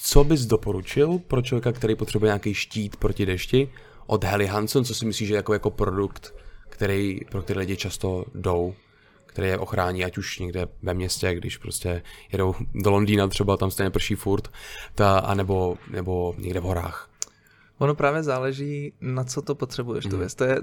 co 0.00 0.24
bys 0.24 0.46
doporučil 0.46 1.18
pro 1.18 1.42
člověka, 1.42 1.72
který 1.72 1.94
potřebuje 1.94 2.28
nějaký 2.28 2.54
štít 2.54 2.96
proti 2.96 3.26
dešti 3.26 3.68
od 4.06 4.24
Helly 4.24 4.46
Hansen, 4.46 4.84
co 4.84 4.94
si 4.94 5.06
myslíš, 5.06 5.28
že 5.28 5.34
jako, 5.34 5.52
jako 5.52 5.70
produkt, 5.70 6.34
který, 6.68 7.20
pro 7.30 7.42
který 7.42 7.58
lidi 7.58 7.76
často 7.76 8.24
jdou, 8.34 8.74
který 9.26 9.48
je 9.48 9.58
ochrání, 9.58 10.04
ať 10.04 10.18
už 10.18 10.38
někde 10.38 10.68
ve 10.82 10.94
městě, 10.94 11.34
když 11.34 11.56
prostě 11.56 12.02
jedou 12.32 12.54
do 12.74 12.90
Londýna 12.90 13.28
třeba, 13.28 13.56
tam 13.56 13.70
stejně 13.70 13.90
prší 13.90 14.14
furt, 14.14 14.48
ta, 14.94 15.18
anebo, 15.18 15.76
nebo 15.90 16.34
někde 16.38 16.60
v 16.60 16.62
horách. 16.62 17.10
Ono 17.78 17.94
právě 17.94 18.22
záleží, 18.22 18.92
na 19.00 19.24
co 19.24 19.42
to 19.42 19.54
potřebuješ, 19.54 20.04
mm. 20.04 20.10
tu 20.10 20.16
mhm. 20.16 20.20
věc. 20.20 20.34
To 20.34 20.44
je 20.44 20.58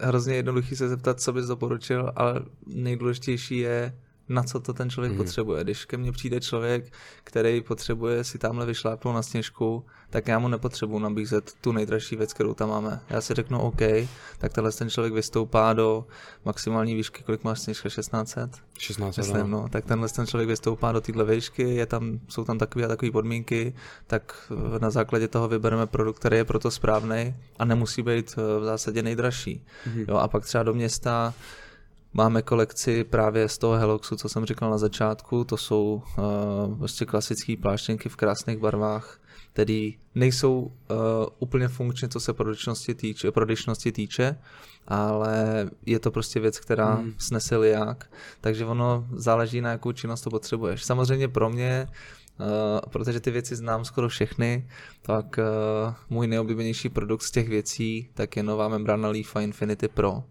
hrozně 0.00 0.34
jednoduchý 0.34 0.76
se 0.76 0.88
zeptat, 0.88 1.20
co 1.20 1.32
bys 1.32 1.46
doporučil, 1.46 2.12
ale 2.16 2.40
nejdůležitější 2.66 3.58
je, 3.58 3.98
na 4.28 4.42
co 4.42 4.60
to 4.60 4.72
ten 4.72 4.90
člověk 4.90 5.12
mm. 5.12 5.18
potřebuje. 5.18 5.64
Když 5.64 5.84
ke 5.84 5.96
mně 5.96 6.12
přijde 6.12 6.40
člověk, 6.40 6.92
který 7.24 7.60
potřebuje 7.60 8.24
si 8.24 8.38
tamhle 8.38 8.66
vyšlápnout 8.66 9.14
na 9.14 9.22
sněžku, 9.22 9.84
tak 10.10 10.28
já 10.28 10.38
mu 10.38 10.48
nepotřebuji 10.48 10.98
nabízet 10.98 11.52
tu 11.60 11.72
nejdražší 11.72 12.16
věc, 12.16 12.32
kterou 12.32 12.54
tam 12.54 12.68
máme. 12.68 13.00
Já 13.10 13.20
si 13.20 13.34
řeknu 13.34 13.60
OK, 13.60 13.80
tak 14.38 14.52
tenhle 14.52 14.72
ten 14.72 14.90
člověk 14.90 15.14
vystoupá 15.14 15.72
do 15.72 16.06
maximální 16.44 16.94
výšky, 16.94 17.22
kolik 17.22 17.44
máš 17.44 17.60
sněžka, 17.60 17.88
1600? 17.88 18.50
1600, 18.78 19.24
Myslím, 19.24 19.50
no. 19.50 19.68
Tak 19.68 19.84
tenhle 19.84 20.08
ten 20.08 20.26
člověk 20.26 20.48
vystoupá 20.48 20.92
do 20.92 21.00
téhle 21.00 21.24
výšky, 21.24 21.62
je 21.62 21.86
tam, 21.86 22.20
jsou 22.28 22.44
tam 22.44 22.58
takové 22.58 22.84
a 22.84 22.88
takové 22.88 23.12
podmínky, 23.12 23.74
tak 24.06 24.52
na 24.80 24.90
základě 24.90 25.28
toho 25.28 25.48
vybereme 25.48 25.86
produkt, 25.86 26.18
který 26.18 26.36
je 26.36 26.44
proto 26.44 26.70
správný 26.70 27.34
a 27.58 27.64
nemusí 27.64 28.02
být 28.02 28.36
v 28.36 28.64
zásadě 28.64 29.02
nejdražší. 29.02 29.64
Mm. 29.86 30.04
Jo, 30.08 30.16
a 30.16 30.28
pak 30.28 30.44
třeba 30.44 30.64
do 30.64 30.74
města 30.74 31.34
Máme 32.16 32.42
kolekci 32.42 33.04
právě 33.04 33.48
z 33.48 33.58
toho 33.58 33.74
Heloxu, 33.74 34.16
co 34.16 34.28
jsem 34.28 34.44
říkal 34.44 34.70
na 34.70 34.78
začátku, 34.78 35.44
to 35.44 35.56
jsou 35.56 36.02
uh, 36.18 36.78
prostě 36.78 37.04
klasické 37.04 37.56
pláštěnky 37.56 38.08
v 38.08 38.16
krásných 38.16 38.58
barvách, 38.58 39.20
které 39.52 39.90
nejsou 40.14 40.60
uh, 40.60 40.96
úplně 41.38 41.68
funkčně, 41.68 42.08
co 42.08 42.20
se 42.20 42.32
prodyšnosti 42.32 42.94
týče, 42.94 43.30
prodyšnosti 43.30 43.92
týče, 43.92 44.38
ale 44.88 45.70
je 45.86 45.98
to 45.98 46.10
prostě 46.10 46.40
věc, 46.40 46.58
která 46.58 46.94
hmm. 46.94 47.14
snese 47.18 47.56
liák, 47.56 48.10
takže 48.40 48.64
ono 48.64 49.06
záleží 49.12 49.60
na 49.60 49.70
jakou 49.70 49.92
činnost 49.92 50.20
to 50.20 50.30
potřebuješ. 50.30 50.84
Samozřejmě 50.84 51.28
pro 51.28 51.50
mě 51.50 51.88
Uh, 52.40 52.90
protože 52.90 53.20
ty 53.20 53.30
věci 53.30 53.56
znám 53.56 53.84
skoro 53.84 54.08
všechny, 54.08 54.68
tak 55.02 55.38
uh, 55.38 55.94
můj 56.10 56.26
nejoblíbenější 56.26 56.88
produkt 56.88 57.22
z 57.22 57.30
těch 57.30 57.48
věcí 57.48 58.08
tak 58.14 58.36
je 58.36 58.42
nová 58.42 58.68
membrana 58.68 59.08
Leafa 59.08 59.40
Infinity 59.40 59.88
Pro. 59.88 60.24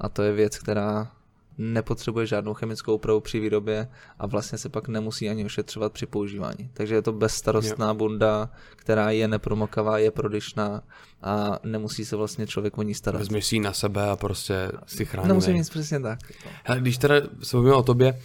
A 0.00 0.08
to 0.08 0.22
je 0.22 0.32
věc, 0.32 0.58
která 0.58 1.12
nepotřebuje 1.58 2.26
žádnou 2.26 2.54
chemickou 2.54 2.94
úpravu 2.94 3.20
při 3.20 3.40
výrobě 3.40 3.88
a 4.18 4.26
vlastně 4.26 4.58
se 4.58 4.68
pak 4.68 4.88
nemusí 4.88 5.30
ani 5.30 5.44
ošetřovat 5.44 5.92
při 5.92 6.06
používání. 6.06 6.70
Takže 6.74 6.94
je 6.94 7.02
to 7.02 7.12
bezstarostná 7.12 7.88
jo. 7.88 7.94
bunda, 7.94 8.50
která 8.76 9.10
je 9.10 9.28
nepromokavá, 9.28 9.98
je 9.98 10.10
prodyšná 10.10 10.82
a 11.22 11.58
nemusí 11.64 12.04
se 12.04 12.16
vlastně 12.16 12.46
člověk 12.46 12.78
o 12.78 12.82
ní 12.82 12.94
starat. 12.94 13.18
Vezmeš 13.18 13.46
si 13.46 13.56
ji 13.56 13.60
na 13.60 13.72
sebe 13.72 14.10
a 14.10 14.16
prostě 14.16 14.72
si 14.86 15.04
chrání. 15.04 15.28
Nemusí 15.28 15.52
nic 15.52 15.70
přesně 15.70 16.00
tak. 16.00 16.18
Hele, 16.64 16.80
když 16.80 16.98
teda 16.98 17.14
se 17.42 17.56
o 17.56 17.82
tobě, 17.82 18.20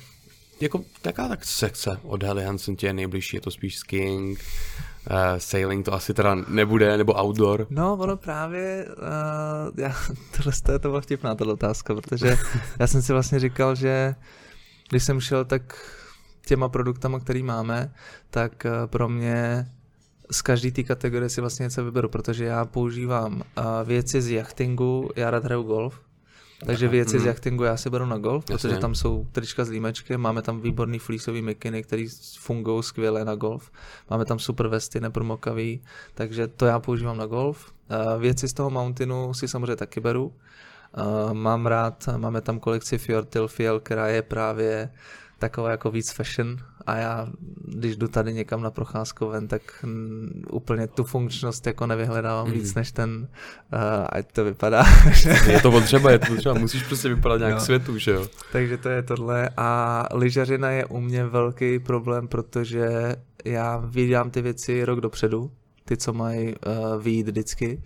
jako 0.62 0.84
jaká 1.06 1.28
tak 1.28 1.46
sekce 1.46 2.00
od 2.04 2.24
Helly 2.24 2.44
Hansen 2.44 2.76
tě 2.76 2.88
je 2.88 2.94
nejbližší? 2.94 3.38
Je 3.38 3.42
to 3.42 3.52
spíš 3.52 3.78
skiing, 3.78 4.40
uh, 5.12 5.16
sailing 5.38 5.86
to 5.86 5.94
asi 5.94 6.14
teda 6.14 6.36
nebude, 6.36 6.98
nebo 6.98 7.14
outdoor? 7.14 7.68
No, 7.70 7.94
ono 7.94 8.18
právě, 8.18 8.86
uh, 8.88 9.74
já, 9.78 9.96
tohle 10.38 10.54
to, 10.64 10.80
to 10.80 10.90
byla 10.90 11.02
vtipná 11.02 11.36
ta 11.36 11.46
otázka, 11.46 11.96
protože 11.96 12.38
já 12.80 12.88
jsem 12.88 13.02
si 13.02 13.14
vlastně 13.14 13.40
říkal, 13.40 13.76
že 13.76 14.16
když 14.90 15.04
jsem 15.04 15.20
šel 15.20 15.46
tak 15.46 15.96
těma 16.46 16.70
produktama, 16.70 17.20
který 17.20 17.44
máme, 17.44 17.94
tak 18.30 18.66
uh, 18.66 18.88
pro 18.88 19.10
mě 19.10 19.70
z 20.32 20.42
každé 20.42 20.72
té 20.72 20.84
kategorie 20.84 21.30
si 21.30 21.42
vlastně 21.42 21.64
něco 21.64 21.86
vyberu, 21.86 22.10
protože 22.10 22.46
já 22.46 22.66
používám 22.66 23.34
uh, 23.34 23.44
věci 23.84 24.22
z 24.22 24.32
jachtingu, 24.32 25.10
já 25.16 25.32
rád 25.32 25.44
hraju 25.44 25.64
golf, 25.64 26.02
takže 26.66 26.88
věci 26.88 27.20
z 27.20 27.26
jachtingu 27.26 27.64
já 27.64 27.78
si 27.78 27.90
beru 27.90 28.06
na 28.06 28.18
golf, 28.18 28.50
Jasně. 28.50 28.70
protože 28.70 28.82
tam 28.82 28.96
jsou 28.96 29.28
trička 29.32 29.66
s 29.66 29.70
límečkem, 29.70 30.22
máme 30.22 30.42
tam 30.42 30.62
výborný 30.62 31.00
fleeceový 31.00 31.42
mikiny, 31.42 31.84
které 31.84 32.06
fungují 32.40 32.84
skvěle 32.84 33.26
na 33.26 33.36
golf. 33.36 33.72
Máme 34.10 34.26
tam 34.26 34.40
super 34.40 34.68
vesty 34.68 35.00
nepromokavý, 35.00 35.82
takže 36.14 36.48
to 36.48 36.66
já 36.66 36.80
používám 36.80 37.18
na 37.18 37.26
golf. 37.26 37.74
Věci 38.20 38.48
z 38.48 38.54
toho 38.54 38.70
mountainu 38.70 39.34
si 39.34 39.48
samozřejmě 39.48 39.76
taky 39.76 40.00
beru. 40.00 40.34
Mám 41.34 41.66
rád, 41.66 42.10
máme 42.18 42.42
tam 42.42 42.60
kolekci 42.60 42.98
Fjordtil 42.98 43.48
Fiel, 43.48 43.80
která 43.80 44.08
je 44.08 44.22
právě 44.22 44.90
taková 45.40 45.72
jako 45.72 45.92
víc 45.92 46.12
fashion 46.12 46.58
a 46.90 46.98
já, 46.98 47.28
když 47.66 47.98
jdu 47.98 48.08
tady 48.08 48.34
někam 48.34 48.62
na 48.62 48.72
procházku 48.72 49.28
ven, 49.28 49.48
tak 49.48 49.62
m, 49.84 50.30
úplně 50.52 50.88
tu 50.88 51.04
funkčnost 51.04 51.68
jako 51.68 51.88
nevyhledávám 51.88 52.48
mm. 52.48 52.54
víc 52.54 52.76
než 52.76 52.92
ten, 52.92 53.28
uh, 53.74 53.80
ať 54.10 54.32
to 54.32 54.44
vypadá. 54.44 54.84
je 55.48 55.62
to 55.62 55.72
potřeba, 55.72 56.12
je 56.12 56.20
to 56.20 56.26
potřeba, 56.26 56.56
musíš 56.60 56.84
prostě 56.84 57.10
vypadat 57.10 57.38
nějak 57.38 57.54
no. 57.54 57.60
světu, 57.60 57.98
že 57.98 58.12
jo? 58.12 58.28
Takže 58.52 58.78
to 58.78 58.90
je 58.90 59.04
tohle 59.04 59.50
a 59.58 60.06
lyžařina 60.14 60.70
je 60.70 60.86
u 60.86 61.00
mě 61.00 61.26
velký 61.26 61.80
problém, 61.80 62.28
protože 62.28 63.16
já 63.46 63.78
vydám 63.78 64.30
ty 64.30 64.42
věci 64.42 64.86
rok 64.86 65.02
dopředu, 65.02 65.52
ty, 65.86 65.98
co 65.98 66.14
mají 66.14 66.56
uh, 66.56 67.02
vyjít 67.02 67.28
vždycky. 67.28 67.84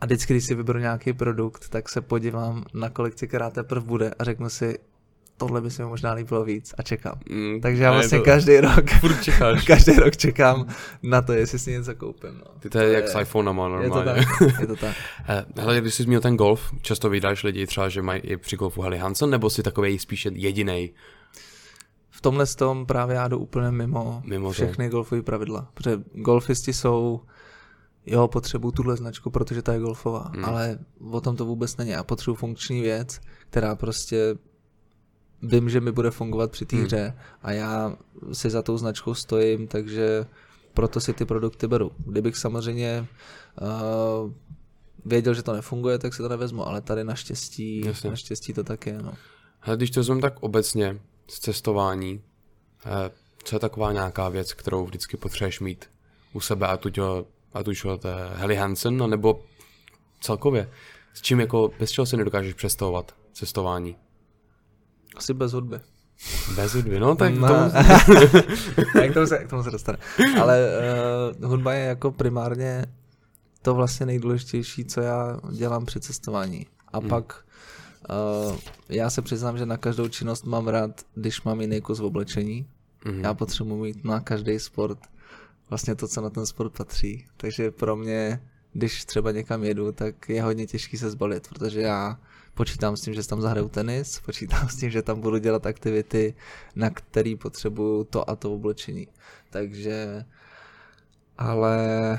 A 0.00 0.06
vždycky, 0.06 0.34
když 0.34 0.44
si 0.44 0.54
vyberu 0.54 0.78
nějaký 0.78 1.12
produkt, 1.12 1.68
tak 1.68 1.88
se 1.88 2.00
podívám 2.00 2.64
na 2.74 2.90
kolekci, 2.90 3.28
která 3.28 3.50
teprve 3.50 3.86
bude 3.86 4.10
a 4.18 4.24
řeknu 4.24 4.50
si, 4.50 4.78
tohle 5.42 5.60
by 5.60 5.70
se 5.70 5.82
mi 5.82 5.88
možná 5.88 6.12
líbilo 6.12 6.44
víc 6.44 6.74
a 6.78 6.82
čekám. 6.82 7.14
Mm, 7.30 7.60
Takže 7.60 7.82
já 7.82 7.92
vlastně 7.92 8.18
to... 8.18 8.24
každý 8.24 8.60
rok, 8.60 8.90
furt 9.00 9.22
čekáš. 9.22 9.64
každý 9.66 9.92
rok 9.92 10.16
čekám 10.16 10.66
na 11.02 11.22
to, 11.22 11.32
jestli 11.32 11.58
si 11.58 11.72
něco 11.72 11.94
koupím. 11.94 12.30
No. 12.38 12.50
Ty 12.60 12.70
to 12.70 12.78
je 12.78 12.92
jak 12.92 13.08
s 13.08 13.20
iPhonema 13.20 13.68
normálně. 13.68 13.86
Je 13.86 13.90
to 13.90 14.02
tak, 14.02 14.60
je 14.60 14.66
to 14.66 14.76
tak. 14.86 14.96
Eh, 15.28 15.44
hele, 15.56 15.80
když 15.80 15.94
jsi 15.94 16.02
zmínil 16.02 16.20
ten 16.20 16.36
golf, 16.36 16.74
často 16.82 17.10
vydáš 17.10 17.42
lidi 17.42 17.66
třeba, 17.66 17.88
že 17.88 18.02
mají 18.02 18.20
i 18.20 18.36
při 18.36 18.56
golfu 18.56 18.82
Helly 18.82 18.98
Hansen, 18.98 19.30
nebo 19.30 19.50
si 19.50 19.62
takový 19.62 19.98
spíše 19.98 20.30
jediný? 20.34 20.90
V 22.10 22.20
tomhle 22.20 22.46
tom 22.46 22.86
právě 22.86 23.16
já 23.16 23.28
jdu 23.28 23.38
úplně 23.38 23.70
mimo, 23.70 24.22
mimo 24.24 24.50
všechny 24.50 24.88
to. 24.88 24.96
golfové 24.96 25.22
pravidla, 25.22 25.68
protože 25.74 25.98
golfisti 26.14 26.72
jsou 26.72 27.20
jo, 28.06 28.28
potřebuju 28.28 28.72
tuhle 28.72 28.96
značku, 28.96 29.30
protože 29.30 29.62
ta 29.62 29.72
je 29.72 29.80
golfová, 29.80 30.30
hmm. 30.34 30.44
ale 30.44 30.78
o 31.10 31.20
tom 31.20 31.36
to 31.36 31.44
vůbec 31.46 31.76
není. 31.76 31.90
Já 31.90 32.04
potřebuji 32.04 32.34
funkční 32.34 32.80
věc, 32.80 33.20
která 33.50 33.76
prostě 33.76 34.34
vím, 35.42 35.70
že 35.70 35.80
mi 35.80 35.92
bude 35.92 36.10
fungovat 36.10 36.50
při 36.50 36.66
té 36.66 36.76
hmm. 36.76 36.84
hře 36.84 37.18
a 37.42 37.52
já 37.52 37.96
si 38.32 38.50
za 38.50 38.62
tou 38.62 38.78
značkou 38.78 39.14
stojím, 39.14 39.66
takže 39.66 40.26
proto 40.74 41.00
si 41.00 41.12
ty 41.12 41.24
produkty 41.24 41.66
beru. 41.66 41.92
Kdybych 42.06 42.36
samozřejmě 42.36 43.06
uh, 43.60 44.32
věděl, 45.04 45.34
že 45.34 45.42
to 45.42 45.52
nefunguje, 45.52 45.98
tak 45.98 46.14
si 46.14 46.22
to 46.22 46.28
nevezmu, 46.28 46.68
ale 46.68 46.80
tady 46.80 47.04
naštěstí, 47.04 47.82
Jasně. 47.86 48.10
naštěstí 48.10 48.52
to 48.52 48.64
tak 48.64 48.86
je. 48.86 49.02
No. 49.02 49.14
Ale 49.62 49.76
když 49.76 49.90
to 49.90 50.00
vezmu 50.00 50.20
tak 50.20 50.42
obecně 50.42 51.00
z 51.28 51.40
cestování, 51.40 52.20
eh, 52.86 53.10
co 53.44 53.56
je 53.56 53.60
taková 53.60 53.92
nějaká 53.92 54.28
věc, 54.28 54.52
kterou 54.52 54.86
vždycky 54.86 55.16
potřebuješ 55.16 55.60
mít 55.60 55.90
u 56.32 56.40
sebe, 56.40 56.66
a 56.66 56.76
tuď, 56.76 56.98
a 57.54 57.62
tuď 57.62 57.76
Helly 58.34 58.56
Hansen, 58.56 59.10
nebo 59.10 59.44
celkově, 60.20 60.70
s 61.14 61.22
čím 61.22 61.40
jako, 61.40 61.70
bez 61.78 61.90
čeho 61.90 62.06
si 62.06 62.16
nedokážeš 62.16 62.54
představovat 62.54 63.14
cestování? 63.32 63.96
Asi 65.16 65.34
bez 65.34 65.52
hudby. 65.52 65.80
Bez 66.56 66.74
hudby, 66.74 67.00
no 67.00 67.16
tak 67.16 67.34
no. 67.34 67.48
tomu... 67.48 67.70
k, 69.10 69.14
tomu 69.14 69.26
se, 69.26 69.38
k 69.38 69.50
tomu 69.50 69.62
se 69.62 69.70
dostane. 69.70 69.98
Ale 70.40 70.68
uh, 71.40 71.48
hudba 71.48 71.72
je 71.72 71.84
jako 71.84 72.10
primárně 72.10 72.86
to 73.62 73.74
vlastně 73.74 74.06
nejdůležitější, 74.06 74.84
co 74.84 75.00
já 75.00 75.40
dělám 75.52 75.86
při 75.86 76.00
cestování. 76.00 76.66
A 76.92 76.98
hmm. 76.98 77.08
pak 77.08 77.44
uh, 78.48 78.56
já 78.88 79.10
se 79.10 79.22
přiznám, 79.22 79.58
že 79.58 79.66
na 79.66 79.76
každou 79.76 80.08
činnost 80.08 80.46
mám 80.46 80.68
rád, 80.68 81.00
když 81.14 81.42
mám 81.42 81.60
jiný 81.60 81.80
kus 81.80 82.00
v 82.00 82.04
oblečení. 82.04 82.66
Hmm. 83.04 83.24
Já 83.24 83.34
potřebuji 83.34 83.76
mít 83.76 84.04
na 84.04 84.20
každý 84.20 84.58
sport 84.58 84.98
vlastně 85.70 85.94
to, 85.94 86.08
co 86.08 86.20
na 86.20 86.30
ten 86.30 86.46
sport 86.46 86.72
patří. 86.72 87.26
Takže 87.36 87.70
pro 87.70 87.96
mě 87.96 88.40
když 88.72 89.04
třeba 89.04 89.32
někam 89.32 89.64
jedu, 89.64 89.92
tak 89.92 90.28
je 90.28 90.42
hodně 90.42 90.66
těžký 90.66 90.98
se 90.98 91.10
zbalit, 91.10 91.48
protože 91.48 91.80
já 91.80 92.18
počítám 92.54 92.96
s 92.96 93.00
tím, 93.00 93.14
že 93.14 93.26
tam 93.28 93.40
zahraju 93.40 93.68
tenis, 93.68 94.20
počítám 94.20 94.68
s 94.68 94.76
tím, 94.76 94.90
že 94.90 95.02
tam 95.02 95.20
budu 95.20 95.38
dělat 95.38 95.66
aktivity, 95.66 96.34
na 96.76 96.90
který 96.90 97.36
potřebuju 97.36 98.04
to 98.04 98.30
a 98.30 98.36
to 98.36 98.54
oblečení. 98.54 99.08
Takže, 99.50 100.24
ale 101.38 102.18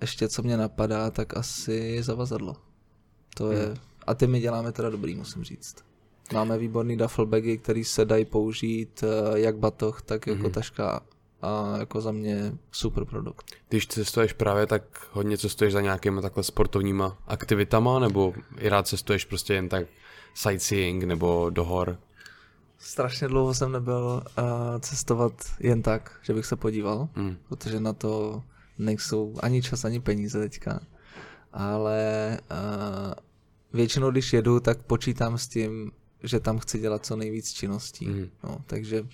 ještě 0.00 0.28
co 0.28 0.42
mě 0.42 0.56
napadá, 0.56 1.10
tak 1.10 1.36
asi 1.36 2.02
zavazadlo. 2.02 2.56
To 3.34 3.52
je, 3.52 3.66
hmm. 3.66 3.76
a 4.06 4.14
ty 4.14 4.26
my 4.26 4.40
děláme 4.40 4.72
teda 4.72 4.90
dobrý, 4.90 5.14
musím 5.14 5.44
říct. 5.44 5.76
Máme 6.32 6.58
výborný 6.58 6.96
duffelbagy, 6.96 7.58
který 7.58 7.84
se 7.84 8.04
dají 8.04 8.24
použít 8.24 9.04
eh, 9.04 9.38
jak 9.38 9.58
batoh, 9.58 10.02
tak 10.02 10.26
jako 10.26 10.42
mm-hmm. 10.42 10.52
taška 10.52 11.00
a 11.42 11.76
jako 11.78 12.00
za 12.00 12.12
mě 12.12 12.52
super 12.70 13.04
produkt. 13.04 13.52
Když 13.68 13.86
cestuješ 13.86 14.32
právě, 14.32 14.66
tak 14.66 14.82
hodně 15.12 15.38
cestuješ 15.38 15.72
za 15.72 15.80
nějakými 15.80 16.22
takhle 16.22 16.42
sportovníma 16.42 17.18
aktivitama, 17.26 17.98
nebo 17.98 18.34
i 18.58 18.68
rád 18.68 18.86
cestuješ 18.86 19.24
prostě 19.24 19.54
jen 19.54 19.68
tak 19.68 19.86
sightseeing 20.34 21.04
nebo 21.04 21.50
do 21.50 21.64
hor? 21.64 21.98
Strašně 22.78 23.28
dlouho 23.28 23.54
jsem 23.54 23.72
nebyl 23.72 24.22
uh, 24.38 24.44
cestovat 24.80 25.32
jen 25.60 25.82
tak, 25.82 26.20
že 26.22 26.34
bych 26.34 26.46
se 26.46 26.56
podíval, 26.56 27.08
mm. 27.16 27.36
protože 27.48 27.80
na 27.80 27.92
to 27.92 28.42
nejsou 28.78 29.34
ani 29.42 29.62
čas, 29.62 29.84
ani 29.84 30.00
peníze 30.00 30.38
teďka. 30.38 30.80
Ale 31.52 32.38
uh, 32.50 33.12
většinou, 33.72 34.10
když 34.10 34.32
jedu, 34.32 34.60
tak 34.60 34.82
počítám 34.82 35.38
s 35.38 35.48
tím, 35.48 35.92
že 36.22 36.40
tam 36.40 36.58
chci 36.58 36.78
dělat 36.78 37.06
co 37.06 37.16
nejvíc 37.16 37.52
činností. 37.52 38.06
Mm. 38.06 38.30
No, 38.44 38.58
takže 38.66 39.06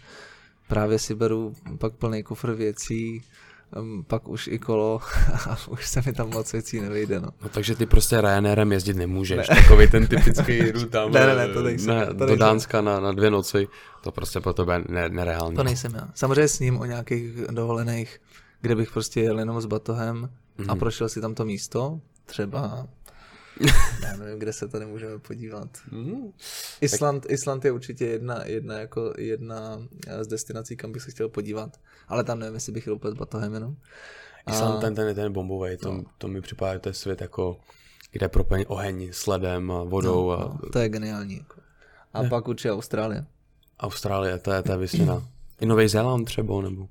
právě 0.69 0.99
si 0.99 1.15
beru 1.15 1.55
pak 1.79 1.93
plný 1.93 2.23
kufr 2.23 2.53
věcí, 2.53 3.23
pak 4.07 4.29
už 4.29 4.47
i 4.47 4.59
kolo 4.59 5.01
a 5.51 5.57
už 5.69 5.89
se 5.89 6.03
mi 6.07 6.13
tam 6.13 6.31
moc 6.31 6.53
věcí 6.53 6.81
nevejde. 6.81 7.21
No. 7.21 7.29
no 7.43 7.49
takže 7.49 7.75
ty 7.75 7.87
prostě 7.87 8.21
Ryanairem 8.21 8.73
jezdit 8.73 8.97
nemůžeš, 8.97 9.49
ne. 9.49 9.57
takový 9.57 9.91
ten 9.91 10.07
typický 10.07 10.59
jdu 10.73 10.87
tam 10.87 11.13
ne, 11.13 11.27
ne, 11.27 11.35
ne, 11.35 11.49
to 11.49 11.63
nejsem, 11.63 11.97
ne, 11.97 12.07
to 12.07 12.13
do 12.13 12.27
nejsem. 12.27 12.39
Dánska 12.39 12.81
na, 12.81 13.01
na 13.01 13.13
dvě 13.13 13.31
noci, 13.31 13.69
to 14.03 14.13
prostě 14.13 14.41
pro 14.41 14.53
tebe 14.53 14.85
ne, 14.89 15.09
nereálně. 15.09 15.57
To 15.57 15.63
nejsem 15.63 15.95
já. 15.95 16.09
Samozřejmě 16.15 16.49
s 16.49 16.61
ním 16.61 16.81
o 16.81 16.85
nějakých 16.85 17.33
dovolených, 17.51 18.21
kde 18.61 18.77
bych 18.77 18.91
prostě 18.91 19.21
jel 19.21 19.39
jenom 19.39 19.61
s 19.61 19.67
batohem 19.67 20.17
mm-hmm. 20.59 20.65
a 20.69 20.73
mhm. 20.73 20.79
prošel 20.79 21.09
si 21.09 21.21
tam 21.21 21.35
to 21.35 21.45
místo, 21.45 22.01
třeba 22.27 22.87
já 24.03 24.17
nevím, 24.17 24.39
kde 24.39 24.53
se 24.53 24.69
to 24.69 24.79
nemůžeme 24.79 25.19
podívat. 25.19 25.69
Mm. 25.91 26.33
Island, 26.81 27.21
tak... 27.21 27.33
Island 27.33 27.65
je 27.65 27.73
určitě 27.73 28.07
jedna, 28.07 28.45
jedna, 28.45 28.79
jako 28.79 29.13
jedna 29.19 29.83
z 30.21 30.27
destinací, 30.27 30.77
kam 30.77 30.93
bych 30.93 31.03
se 31.03 31.11
chtěl 31.11 31.29
podívat, 31.29 31.81
ale 32.09 32.25
tam 32.25 32.39
nevím, 32.39 32.55
jestli 32.55 32.73
bych 32.73 32.87
jel 32.87 32.95
úplně 32.95 33.13
s 33.13 33.19
batohem 33.19 33.55
jenom. 33.55 33.77
Island, 34.51 34.77
a... 34.77 34.81
ten, 34.81 34.95
ten, 34.95 35.15
ten 35.15 35.33
bombový, 35.33 35.77
to, 35.77 35.93
no. 35.93 36.05
to 36.19 36.29
mi 36.29 36.41
připadá, 36.41 36.73
že 36.73 36.79
to 36.79 36.89
je 36.89 36.95
svět 36.95 37.21
jako, 37.21 37.61
kde 38.11 38.25
je 38.25 38.29
propojený 38.29 38.67
oheň 38.67 39.09
s 39.13 39.27
ledem 39.27 39.71
a 39.71 39.83
vodou. 39.83 40.31
No, 40.31 40.39
a... 40.39 40.59
No, 40.63 40.71
to 40.73 40.79
je 40.79 40.89
geniální. 40.89 41.37
Jako. 41.37 41.61
A 42.13 42.23
ne. 42.23 42.29
pak 42.29 42.49
určitě 42.49 42.73
Austrálie. 42.73 43.27
Austrálie, 43.81 44.39
to 44.39 44.53
je, 44.53 44.63
to 44.63 44.73
je. 44.73 44.89
I 45.61 45.67
Nový 45.67 45.89
Zéland 45.89 46.25
třeba, 46.25 46.63
nebo? 46.63 46.89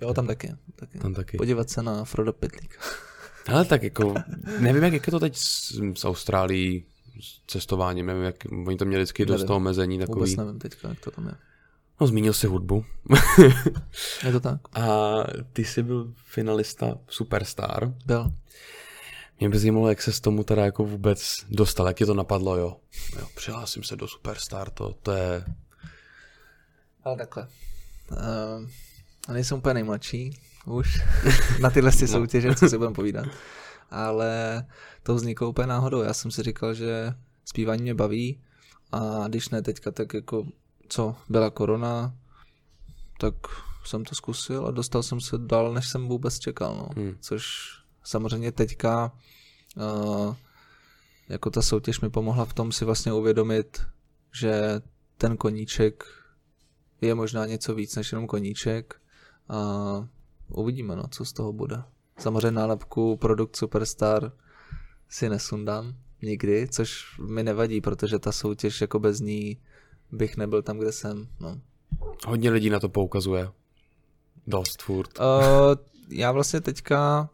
Jo, 0.00 0.14
tam 0.14 0.26
taky, 0.26 0.54
taky. 0.76 0.98
Tam 0.98 1.14
taky. 1.14 1.36
Podívat 1.36 1.70
se 1.70 1.82
na 1.82 2.04
Frodo 2.04 2.32
Petlík. 2.32 2.78
Ale 3.48 3.64
tak 3.64 3.82
jako, 3.82 4.14
nevím, 4.58 4.82
jak, 4.82 5.06
je 5.06 5.10
to 5.10 5.20
teď 5.20 5.36
s, 5.36 5.80
s 5.94 6.04
Austrálií, 6.04 6.84
s 7.20 7.40
cestováním, 7.46 8.06
nevím, 8.06 8.22
jak, 8.22 8.36
oni 8.66 8.76
to 8.76 8.84
měli 8.84 9.02
vždycky 9.02 9.26
dost 9.26 9.44
toho 9.44 9.56
omezení 9.56 9.98
takový. 9.98 10.18
Vůbec 10.18 10.36
nevím 10.36 10.58
teďka, 10.58 10.88
jak 10.88 11.00
to 11.00 11.10
tam 11.10 11.26
je. 11.26 11.34
No, 12.00 12.06
zmínil 12.06 12.32
si 12.32 12.46
hudbu. 12.46 12.84
je 14.24 14.32
to 14.32 14.40
tak. 14.40 14.60
A 14.72 15.16
ty 15.52 15.64
jsi 15.64 15.82
byl 15.82 16.12
finalista 16.24 16.98
Superstar. 17.08 17.94
Byl. 18.06 18.32
Mě 19.40 19.48
by 19.48 19.58
zajímalo, 19.58 19.88
jak 19.88 20.02
se 20.02 20.12
s 20.12 20.20
tomu 20.20 20.44
teda 20.44 20.64
jako 20.64 20.84
vůbec 20.84 21.36
dostal, 21.48 21.86
jak 21.86 22.00
je 22.00 22.06
to 22.06 22.14
napadlo, 22.14 22.56
jo. 22.56 22.76
jo 23.18 23.28
přihlásím 23.34 23.82
se 23.82 23.96
do 23.96 24.08
Superstar, 24.08 24.70
to, 24.70 24.94
to 25.02 25.12
je... 25.12 25.44
Ale 27.04 27.16
takhle. 27.16 27.48
Uh, 28.12 29.32
nejsem 29.32 29.58
úplně 29.58 29.74
nejmladší, 29.74 30.40
už 30.66 31.02
na 31.60 31.70
tyhle 31.70 31.90
no. 32.00 32.08
soutěže, 32.08 32.54
co 32.54 32.68
si 32.68 32.78
budeme 32.78 32.94
povídat. 32.94 33.26
Ale 33.90 34.64
to 35.02 35.14
vzniklo 35.14 35.48
úplně 35.48 35.66
náhodou. 35.66 36.02
Já 36.02 36.12
jsem 36.14 36.30
si 36.30 36.42
říkal, 36.42 36.74
že 36.74 37.14
zpívání 37.44 37.82
mě 37.82 37.94
baví 37.94 38.40
a 38.92 39.28
když 39.28 39.48
ne 39.48 39.62
teďka, 39.62 39.90
tak 39.90 40.14
jako 40.14 40.46
co, 40.88 41.16
byla 41.28 41.50
korona, 41.50 42.14
tak 43.20 43.34
jsem 43.84 44.04
to 44.04 44.14
zkusil 44.14 44.66
a 44.66 44.70
dostal 44.70 45.02
jsem 45.02 45.20
se 45.20 45.38
dál, 45.38 45.74
než 45.74 45.88
jsem 45.88 46.08
vůbec 46.08 46.38
čekal. 46.38 46.76
No. 46.76 47.02
Hmm. 47.02 47.16
Což 47.20 47.44
samozřejmě 48.04 48.52
teďka 48.52 49.12
uh, 49.76 50.34
jako 51.28 51.50
ta 51.50 51.62
soutěž 51.62 52.00
mi 52.00 52.10
pomohla 52.10 52.44
v 52.44 52.54
tom 52.54 52.72
si 52.72 52.84
vlastně 52.84 53.12
uvědomit, 53.12 53.86
že 54.32 54.80
ten 55.16 55.36
koníček 55.36 56.04
je 57.00 57.14
možná 57.14 57.46
něco 57.46 57.74
víc 57.74 57.96
než 57.96 58.12
jenom 58.12 58.26
koníček 58.26 59.00
a 59.48 59.58
uvidíme, 60.48 60.96
no, 60.96 61.04
co 61.10 61.24
z 61.24 61.32
toho 61.32 61.52
bude. 61.52 61.82
Samozřejmě 62.18 62.50
nálepku 62.50 63.16
produkt 63.16 63.56
Superstar 63.56 64.32
si 65.08 65.28
nesundám 65.28 65.94
nikdy, 66.22 66.68
což 66.70 67.18
mi 67.18 67.42
nevadí, 67.42 67.80
protože 67.80 68.18
ta 68.18 68.32
soutěž 68.32 68.80
jako 68.80 68.98
bez 68.98 69.20
ní 69.20 69.58
bych 70.12 70.36
nebyl 70.36 70.62
tam, 70.62 70.78
kde 70.78 70.92
jsem. 70.92 71.28
No. 71.40 71.60
Hodně 72.26 72.50
lidí 72.50 72.70
na 72.70 72.80
to 72.80 72.88
poukazuje. 72.88 73.48
Dost 74.46 74.82
furt. 74.82 75.18
Uh, 75.18 75.24
já 76.08 76.32
vlastně 76.32 76.60
teďka 76.60 77.30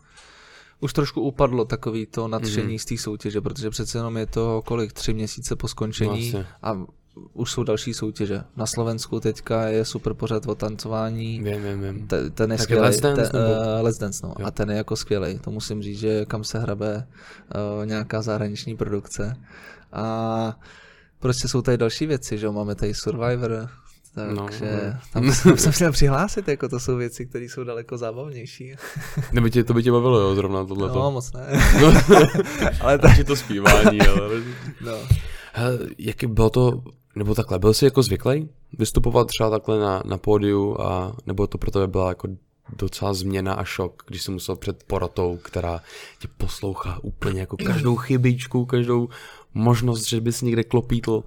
už 0.80 0.92
trošku 0.92 1.20
upadlo 1.20 1.64
takový 1.64 2.06
to 2.06 2.28
nadšení 2.28 2.76
mm-hmm. 2.76 2.82
z 2.82 2.84
té 2.84 2.98
soutěže, 2.98 3.40
protože 3.40 3.70
přece 3.70 3.98
jenom 3.98 4.16
je 4.16 4.26
to 4.26 4.62
kolik, 4.66 4.92
tři 4.92 5.14
měsíce 5.14 5.56
po 5.56 5.68
skončení 5.68 6.30
vlastně. 6.30 6.46
a 6.62 6.86
už 7.32 7.50
jsou 7.50 7.62
další 7.62 7.94
soutěže. 7.94 8.40
Na 8.56 8.66
Slovensku 8.66 9.20
teďka 9.20 9.66
je 9.66 9.84
super 9.84 10.14
pořad 10.14 10.46
o 10.46 10.54
tancování. 10.54 11.42
Vím, 11.42 11.62
vím, 11.62 11.82
vím. 11.82 12.06
Te, 12.06 12.30
ten 12.30 12.52
je 12.52 12.58
skvělý. 12.58 12.82
Let's 12.82 13.00
Dance, 13.00 13.30
ten, 13.30 13.40
uh, 13.40 13.84
Let's 13.84 13.98
Dance 13.98 14.26
no. 14.26 14.34
A 14.46 14.50
ten 14.50 14.70
je 14.70 14.76
jako 14.76 14.96
skvělý. 14.96 15.38
To 15.38 15.50
musím 15.50 15.82
říct, 15.82 15.98
že 15.98 16.24
kam 16.24 16.44
se 16.44 16.58
hrabe 16.58 17.06
uh, 17.78 17.86
nějaká 17.86 18.22
zahraniční 18.22 18.76
produkce. 18.76 19.36
A 19.92 20.58
prostě 21.18 21.48
jsou 21.48 21.62
tady 21.62 21.76
další 21.76 22.06
věci, 22.06 22.38
že 22.38 22.50
máme 22.50 22.74
tady 22.74 22.94
Survivor, 22.94 23.68
takže 24.14 24.92
no, 24.92 25.00
tam 25.12 25.32
jsem 25.32 25.58
se 25.58 25.72
chtěl 25.72 25.92
přihlásit, 25.92 26.48
jako 26.48 26.68
to 26.68 26.80
jsou 26.80 26.96
věci, 26.96 27.26
které 27.26 27.44
jsou 27.44 27.64
daleko 27.64 27.98
zábavnější. 27.98 28.76
Nebo 29.32 29.48
tě, 29.48 29.64
to 29.64 29.74
by 29.74 29.82
tě 29.82 29.92
bavilo, 29.92 30.20
jo, 30.20 30.34
zrovna 30.34 30.64
tohle. 30.64 30.88
No, 30.88 31.10
moc 31.10 31.32
ne. 31.32 31.46
No, 31.82 31.92
ale 32.80 32.98
tak... 32.98 33.26
to 33.26 33.36
zpívání, 33.36 34.00
ale... 34.00 34.28
No. 34.80 34.98
Hele, 35.52 35.78
jaký 35.98 36.26
bylo 36.26 36.50
to 36.50 36.82
nebo 37.16 37.34
takhle, 37.34 37.58
byl 37.58 37.74
jsi 37.74 37.84
jako 37.84 38.02
zvyklý 38.02 38.48
vystupovat 38.78 39.26
třeba 39.26 39.50
takhle 39.50 39.80
na, 39.80 40.02
na 40.04 40.18
pódiu, 40.18 40.80
a, 40.80 41.16
nebo 41.26 41.46
to 41.46 41.58
pro 41.58 41.70
tebe 41.70 41.86
byla 41.86 42.08
jako 42.08 42.28
docela 42.76 43.14
změna 43.14 43.54
a 43.54 43.64
šok, 43.64 44.02
když 44.06 44.22
jsi 44.22 44.30
musel 44.30 44.56
před 44.56 44.84
porotou, 44.84 45.36
která 45.36 45.80
tě 46.18 46.28
poslouchá 46.36 46.98
úplně 47.02 47.40
jako 47.40 47.56
každou 47.56 47.96
chybičku, 47.96 48.66
každou 48.66 49.08
možnost, 49.54 50.08
že 50.08 50.20
bys 50.20 50.42
někde 50.42 50.64
klopítl. 50.64 51.24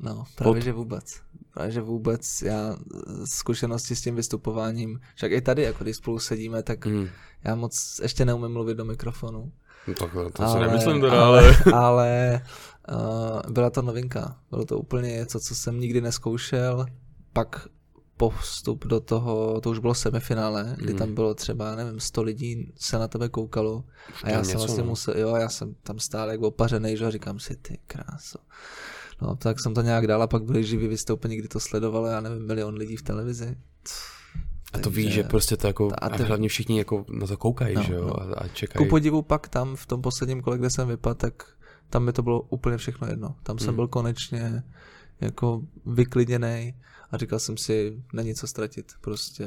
No, 0.00 0.24
právě 0.34 0.60
Pod... 0.60 0.64
že 0.64 0.72
vůbec. 0.72 1.20
Právě 1.54 1.72
že 1.72 1.80
vůbec 1.80 2.42
já 2.42 2.76
zkušenosti 3.24 3.96
s 3.96 4.00
tím 4.00 4.14
vystupováním, 4.14 5.00
však 5.14 5.32
i 5.32 5.40
tady, 5.40 5.62
jako 5.62 5.84
když 5.84 5.96
spolu 5.96 6.18
sedíme, 6.18 6.62
tak 6.62 6.86
mm. 6.86 7.08
já 7.44 7.54
moc 7.54 8.00
ještě 8.02 8.24
neumím 8.24 8.52
mluvit 8.52 8.74
do 8.74 8.84
mikrofonu. 8.84 9.52
No, 9.88 9.94
tak 9.94 10.10
to 10.32 10.42
ale, 10.42 10.52
si 10.52 10.58
nemyslím 10.58 11.00
teda, 11.00 11.24
ale... 11.26 11.56
Ale, 11.74 12.40
uh, 12.92 13.52
byla 13.52 13.70
to 13.70 13.82
novinka. 13.82 14.36
Bylo 14.50 14.64
to 14.64 14.78
úplně 14.78 15.08
něco, 15.08 15.40
co 15.40 15.54
jsem 15.54 15.80
nikdy 15.80 16.00
neskoušel. 16.00 16.86
Pak 17.32 17.68
postup 18.16 18.84
do 18.84 19.00
toho, 19.00 19.60
to 19.60 19.70
už 19.70 19.78
bylo 19.78 19.94
semifinále, 19.94 20.74
kdy 20.78 20.92
mm. 20.92 20.98
tam 20.98 21.14
bylo 21.14 21.34
třeba, 21.34 21.74
nevím, 21.74 22.00
100 22.00 22.22
lidí 22.22 22.72
se 22.76 22.98
na 22.98 23.08
tebe 23.08 23.28
koukalo 23.28 23.84
a 24.24 24.30
já 24.30 24.44
jsem 24.44 24.58
vlastně 24.58 24.82
no. 24.82 24.88
musel, 24.88 25.18
jo, 25.18 25.36
já 25.36 25.48
jsem 25.48 25.74
tam 25.82 25.98
stál 25.98 26.30
jak 26.30 26.42
opařený, 26.42 26.96
že 26.96 27.06
a 27.06 27.10
říkám 27.10 27.38
si, 27.38 27.56
ty 27.56 27.78
kráso. 27.86 28.38
No, 29.22 29.36
tak 29.36 29.60
jsem 29.60 29.74
to 29.74 29.82
nějak 29.82 30.06
dal 30.06 30.22
a 30.22 30.26
pak 30.26 30.44
byly 30.44 30.64
živý 30.64 30.88
vystoupení, 30.88 31.36
kdy 31.36 31.48
to 31.48 31.60
sledovalo, 31.60 32.06
já 32.06 32.20
nevím, 32.20 32.46
milion 32.46 32.74
lidí 32.74 32.96
v 32.96 33.02
televizi. 33.02 33.56
A 34.76 34.82
to 34.82 34.90
víš, 34.90 35.12
že 35.12 35.22
prostě 35.22 35.56
to 35.56 35.66
jako, 35.66 35.90
a, 35.98 36.08
ty... 36.08 36.22
a 36.22 36.26
hlavně 36.26 36.48
všichni 36.48 36.78
jako 36.78 37.04
na 37.08 37.26
to 37.26 37.36
koukají, 37.36 37.74
no, 37.74 37.82
že 37.82 37.94
jo, 37.94 38.04
no. 38.06 38.20
a, 38.20 38.34
a 38.34 38.48
čekají. 38.48 38.86
Ku 38.86 38.90
podivu 38.90 39.22
pak 39.22 39.48
tam 39.48 39.76
v 39.76 39.86
tom 39.86 40.02
posledním 40.02 40.42
kole, 40.42 40.58
kde 40.58 40.70
jsem 40.70 40.88
vypadl, 40.88 41.14
tak 41.14 41.56
tam 41.90 42.04
mi 42.04 42.12
to 42.12 42.22
bylo 42.22 42.40
úplně 42.40 42.76
všechno 42.76 43.08
jedno. 43.08 43.34
Tam 43.42 43.58
jsem 43.58 43.68
hmm. 43.68 43.76
byl 43.76 43.88
konečně 43.88 44.62
jako 45.20 45.62
vyklidněný 45.86 46.74
a 47.10 47.16
říkal 47.16 47.38
jsem 47.38 47.56
si, 47.56 48.02
není 48.12 48.34
co 48.34 48.46
ztratit, 48.46 48.92
prostě. 49.00 49.46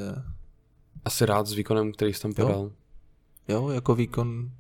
Asi 1.06 1.26
rád 1.26 1.48
s 1.48 1.54
výkonem, 1.54 1.92
který 1.92 2.14
jsi 2.14 2.22
tam 2.22 2.34
podal. 2.34 2.72
Jo, 3.48 3.62
jo 3.62 3.70
jako 3.70 3.96
výkon, 3.96 4.52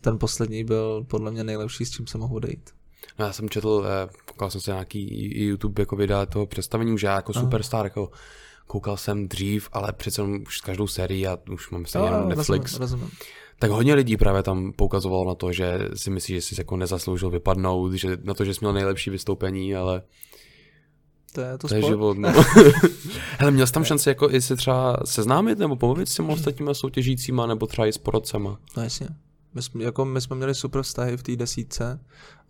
ten 0.00 0.18
poslední 0.18 0.64
byl 0.64 1.04
podle 1.04 1.30
mě 1.30 1.44
nejlepší, 1.44 1.84
s 1.84 1.90
čím 1.90 2.06
se 2.06 2.18
mohu 2.18 2.36
odejít. 2.36 2.70
No 3.18 3.24
já 3.26 3.32
jsem 3.32 3.48
četl, 3.48 3.86
eh, 3.86 4.08
koukal 4.26 4.50
jsem 4.50 4.60
se 4.60 4.70
nějaký 4.70 5.44
YouTube 5.46 5.82
jako 5.82 5.96
videa 5.96 6.26
toho 6.26 6.46
představení, 6.46 6.98
že 6.98 7.06
já 7.06 7.14
jako 7.16 7.32
superstar 7.32 7.86
jako 7.86 8.10
koukal 8.66 8.96
jsem 8.96 9.28
dřív, 9.28 9.68
ale 9.72 9.92
přece 9.92 10.22
už 10.22 10.58
s 10.58 10.60
každou 10.60 10.86
sérii 10.86 11.26
a 11.26 11.38
už 11.50 11.70
mám 11.70 11.86
stejně 11.86 12.08
jenom 12.08 12.28
Netflix. 12.28 12.72
Rozumím, 12.72 12.80
rozumím. 12.80 13.10
Tak 13.58 13.70
hodně 13.70 13.94
lidí 13.94 14.16
právě 14.16 14.42
tam 14.42 14.72
poukazovalo 14.72 15.24
na 15.24 15.34
to, 15.34 15.52
že 15.52 15.78
si 15.94 16.10
myslí, 16.10 16.34
že 16.34 16.40
jsi 16.40 16.54
jako 16.58 16.76
nezasloužil 16.76 17.30
vypadnout, 17.30 17.92
že 17.92 18.16
na 18.22 18.34
to, 18.34 18.44
že 18.44 18.54
jsi 18.54 18.60
měl 18.60 18.72
nejlepší 18.72 19.10
vystoupení, 19.10 19.74
ale 19.74 20.02
To 21.32 21.40
je 21.40 21.58
to, 21.58 21.68
to 21.68 21.74
je 21.74 21.82
život. 21.82 22.18
No. 22.18 22.32
Hele, 23.38 23.50
měl 23.50 23.66
jsi 23.66 23.72
tam 23.72 23.84
šanci 23.84 24.08
jako 24.08 24.30
i 24.30 24.40
se 24.40 24.56
třeba 24.56 24.96
seznámit 25.04 25.58
nebo 25.58 25.76
pomluvit 25.76 26.08
s 26.08 26.14
těmi 26.14 26.32
ostatníma 26.32 26.74
soutěžícíma 26.74 27.46
nebo 27.46 27.66
třeba 27.66 27.86
i 27.86 27.92
s 27.92 27.98
porodcema? 27.98 28.58
No 28.76 28.82
jasně. 28.82 29.08
My 29.54 29.62
jsme, 29.62 29.84
jako 29.84 30.04
my 30.04 30.20
jsme 30.20 30.36
měli 30.36 30.54
super 30.54 30.82
vztahy 30.82 31.16
v 31.16 31.22
té 31.22 31.36
desítce, 31.36 32.00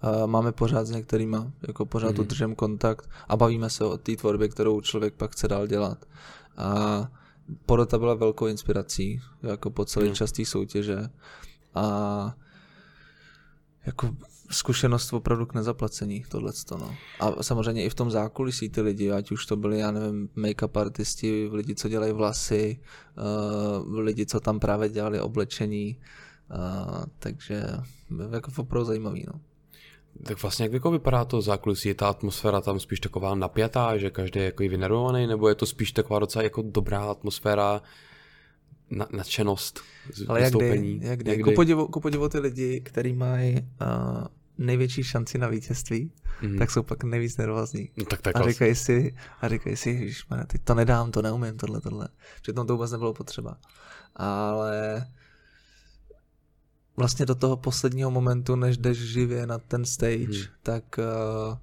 uh, 0.05 0.27
máme 0.27 0.53
pořád 0.53 0.85
s 0.85 0.91
některýma, 0.91 1.53
jako 1.69 1.87
pořád 1.87 2.15
mm. 2.15 2.21
udržujeme 2.21 2.55
kontakt 2.55 3.11
a 3.29 3.37
bavíme 3.37 3.71
se 3.71 3.85
o 3.85 3.99
té 3.99 4.17
tvorbě, 4.17 4.49
kterou 4.49 4.81
člověk 4.81 5.15
pak 5.15 5.33
chce 5.33 5.49
dál 5.49 5.67
dělat. 5.67 6.05
A 6.57 7.11
porota 7.67 7.99
byla 7.99 8.15
velkou 8.15 8.47
inspirací, 8.47 9.21
jako 9.43 9.71
po 9.71 9.85
celý 9.85 10.09
mm. 10.09 10.15
čas 10.15 10.33
té 10.33 10.45
soutěže 10.45 11.09
a 11.75 12.35
jako 13.87 14.17
zkušenost 14.51 15.13
opravdu 15.13 15.47
k 15.47 15.55
nezaplacení, 15.55 16.25
tohleto, 16.29 16.79
no. 16.79 16.95
A 17.21 17.43
samozřejmě 17.43 17.85
i 17.85 17.91
v 17.91 17.95
tom 17.95 18.11
zákulisí 18.11 18.69
ty 18.69 18.81
lidi, 18.81 19.11
ať 19.11 19.33
už 19.33 19.47
to 19.47 19.57
byli, 19.57 19.79
já 19.79 19.91
nevím, 19.91 20.29
make-up 20.37 20.81
artisti, 20.81 21.49
lidi, 21.53 21.75
co 21.75 21.89
dělají 21.89 22.13
vlasy, 22.13 22.81
uh, 23.89 23.99
lidi, 23.99 24.27
co 24.27 24.41
tam 24.41 24.61
právě 24.61 24.89
dělali 24.89 25.21
oblečení, 25.21 25.97
uh, 26.51 27.05
takže 27.19 27.63
jako 28.33 28.51
opravdu 28.57 28.85
zajímavý, 28.85 29.25
no. 29.33 29.41
Tak 30.25 30.43
vlastně 30.43 30.65
jak 30.65 30.73
jako 30.73 30.91
vypadá 30.91 31.25
to 31.25 31.43
zákulisí? 31.43 31.89
Je 31.89 31.95
ta 31.95 32.09
atmosféra 32.09 32.61
tam 32.61 32.81
spíš 32.81 33.01
taková 33.01 33.35
napjatá, 33.35 33.97
že 33.99 34.11
každý 34.11 34.41
je 34.41 34.47
jako 34.47 34.63
vynervovaný, 34.63 35.27
nebo 35.27 35.49
je 35.49 35.55
to 35.55 35.67
spíš 35.67 35.93
taková 35.93 36.19
docela 36.19 36.43
jako 36.43 36.63
dobrá 36.63 37.05
atmosféra, 37.05 37.83
na, 38.91 39.07
nadšenost 39.13 39.81
z 40.13 40.29
Ale 40.29 40.41
jak 40.41 40.53
kdy, 40.53 40.99
jak 41.03 41.19
kdy. 41.19 41.43
Ku, 41.43 41.53
podivu, 41.55 41.89
ku 41.89 42.01
podivu 42.01 42.29
ty 42.29 42.39
lidi, 42.39 42.81
kteří 42.81 43.13
mají 43.13 43.57
uh, 43.57 44.25
největší 44.59 45.05
šanci 45.05 45.39
na 45.39 45.49
vítězství, 45.49 46.13
mm. 46.43 46.59
tak 46.59 46.71
jsou 46.71 46.83
pak 46.83 47.05
nejvíc 47.05 47.37
nervózní. 47.37 47.91
No, 47.97 48.05
tak 48.05 48.23
tak 48.23 48.37
A 48.37 48.51
říkají 48.51 48.75
si, 48.75 49.15
a 49.41 49.49
říkají 49.49 49.77
si, 49.77 50.13
teď 50.47 50.61
to 50.65 50.75
nedám, 50.75 51.11
to 51.11 51.23
neumím, 51.23 51.57
tohle, 51.57 51.81
tohle. 51.81 52.09
Přitom 52.43 52.67
to 52.67 52.73
vůbec 52.73 52.93
nebylo 52.93 53.15
potřeba. 53.15 53.57
Ale 54.17 55.07
vlastně 56.97 57.27
do 57.27 57.35
toho 57.35 57.57
posledního 57.57 58.11
momentu, 58.11 58.57
než 58.57 58.77
jdeš 58.77 58.99
živě 58.99 59.47
na 59.47 59.59
ten 59.59 59.85
stage, 59.85 60.25
Hmm. 60.25 60.45
tak 60.63 60.99
uh, 60.99 61.59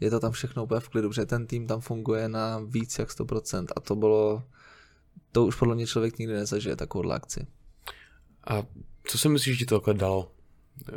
je 0.00 0.10
to 0.10 0.20
tam 0.20 0.32
všechno 0.32 0.64
úplně 0.64 0.80
v 0.80 0.88
klidu, 0.88 1.08
protože 1.08 1.26
ten 1.26 1.46
tým 1.46 1.66
tam 1.66 1.80
funguje 1.80 2.28
na 2.28 2.60
víc 2.66 2.98
jak 2.98 3.08
100% 3.08 3.66
a 3.76 3.80
to 3.80 3.96
bylo, 3.96 4.42
to 5.32 5.46
už 5.46 5.56
podle 5.56 5.74
mě 5.74 5.86
člověk 5.86 6.18
nikdy 6.18 6.34
nezažije 6.34 6.76
takovou 6.76 7.10
akci. 7.10 7.46
A 8.46 8.62
co 9.04 9.18
si 9.18 9.28
myslíš, 9.28 9.58
že 9.58 9.58
ti 9.58 9.66
to 9.66 9.78
takhle 9.78 9.94
dalo 9.94 10.32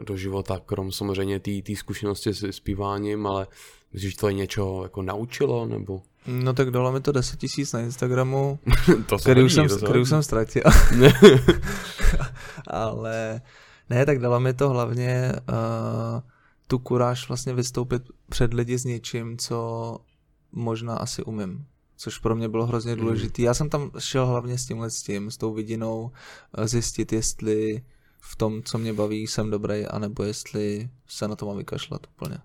do 0.05 0.17
života, 0.17 0.61
krom 0.65 0.91
samozřejmě 0.91 1.39
té 1.39 1.75
zkušenosti 1.75 2.33
s 2.33 2.51
zpíváním, 2.51 3.27
ale 3.27 3.47
myslíš, 3.93 4.11
že 4.11 4.17
to 4.17 4.27
je 4.27 4.33
něco 4.33 4.83
jako 4.83 5.01
naučilo, 5.01 5.65
nebo? 5.65 6.01
No 6.27 6.53
tak 6.53 6.71
dalo 6.71 6.91
mi 6.91 7.01
to 7.01 7.11
10 7.11 7.39
tisíc 7.39 7.73
na 7.73 7.79
Instagramu, 7.79 8.59
to 9.09 9.17
který 9.17 9.43
už, 9.43 9.53
jsem, 9.53 9.67
to 9.67 9.77
který 9.77 9.99
už 10.01 10.09
jsem 10.09 10.23
ztratil. 10.23 10.63
Ale 12.67 13.41
ne, 13.89 14.05
tak 14.05 14.19
dalo 14.19 14.39
mi 14.39 14.53
to 14.53 14.69
hlavně 14.69 15.31
uh, 15.49 16.21
tu 16.67 16.79
kuráž 16.79 17.27
vlastně 17.27 17.53
vystoupit 17.53 18.03
před 18.29 18.53
lidi 18.53 18.77
s 18.77 18.85
něčím, 18.85 19.37
co 19.37 19.97
možná 20.51 20.95
asi 20.95 21.23
umím. 21.23 21.65
Což 21.97 22.17
pro 22.17 22.35
mě 22.35 22.49
bylo 22.49 22.65
hrozně 22.65 22.95
důležité. 22.95 23.41
Já 23.41 23.53
jsem 23.53 23.69
tam 23.69 23.91
šel 23.99 24.25
hlavně 24.25 24.57
s 24.57 24.65
tímhle 24.65 24.89
s 24.89 25.03
tím, 25.03 25.31
s 25.31 25.37
tou 25.37 25.53
vidinou, 25.53 26.11
eh, 26.57 26.67
zjistit, 26.67 27.13
jestli 27.13 27.83
v 28.19 28.35
tom, 28.35 28.63
co 28.63 28.77
mě 28.77 28.93
baví, 28.93 29.27
jsem 29.27 29.49
dobrý, 29.49 29.85
anebo 29.85 30.23
jestli 30.23 30.89
se 31.07 31.27
na 31.27 31.35
to 31.35 31.45
mám 31.45 31.57
vykašlat 31.57 32.07
úplně. 32.07 32.37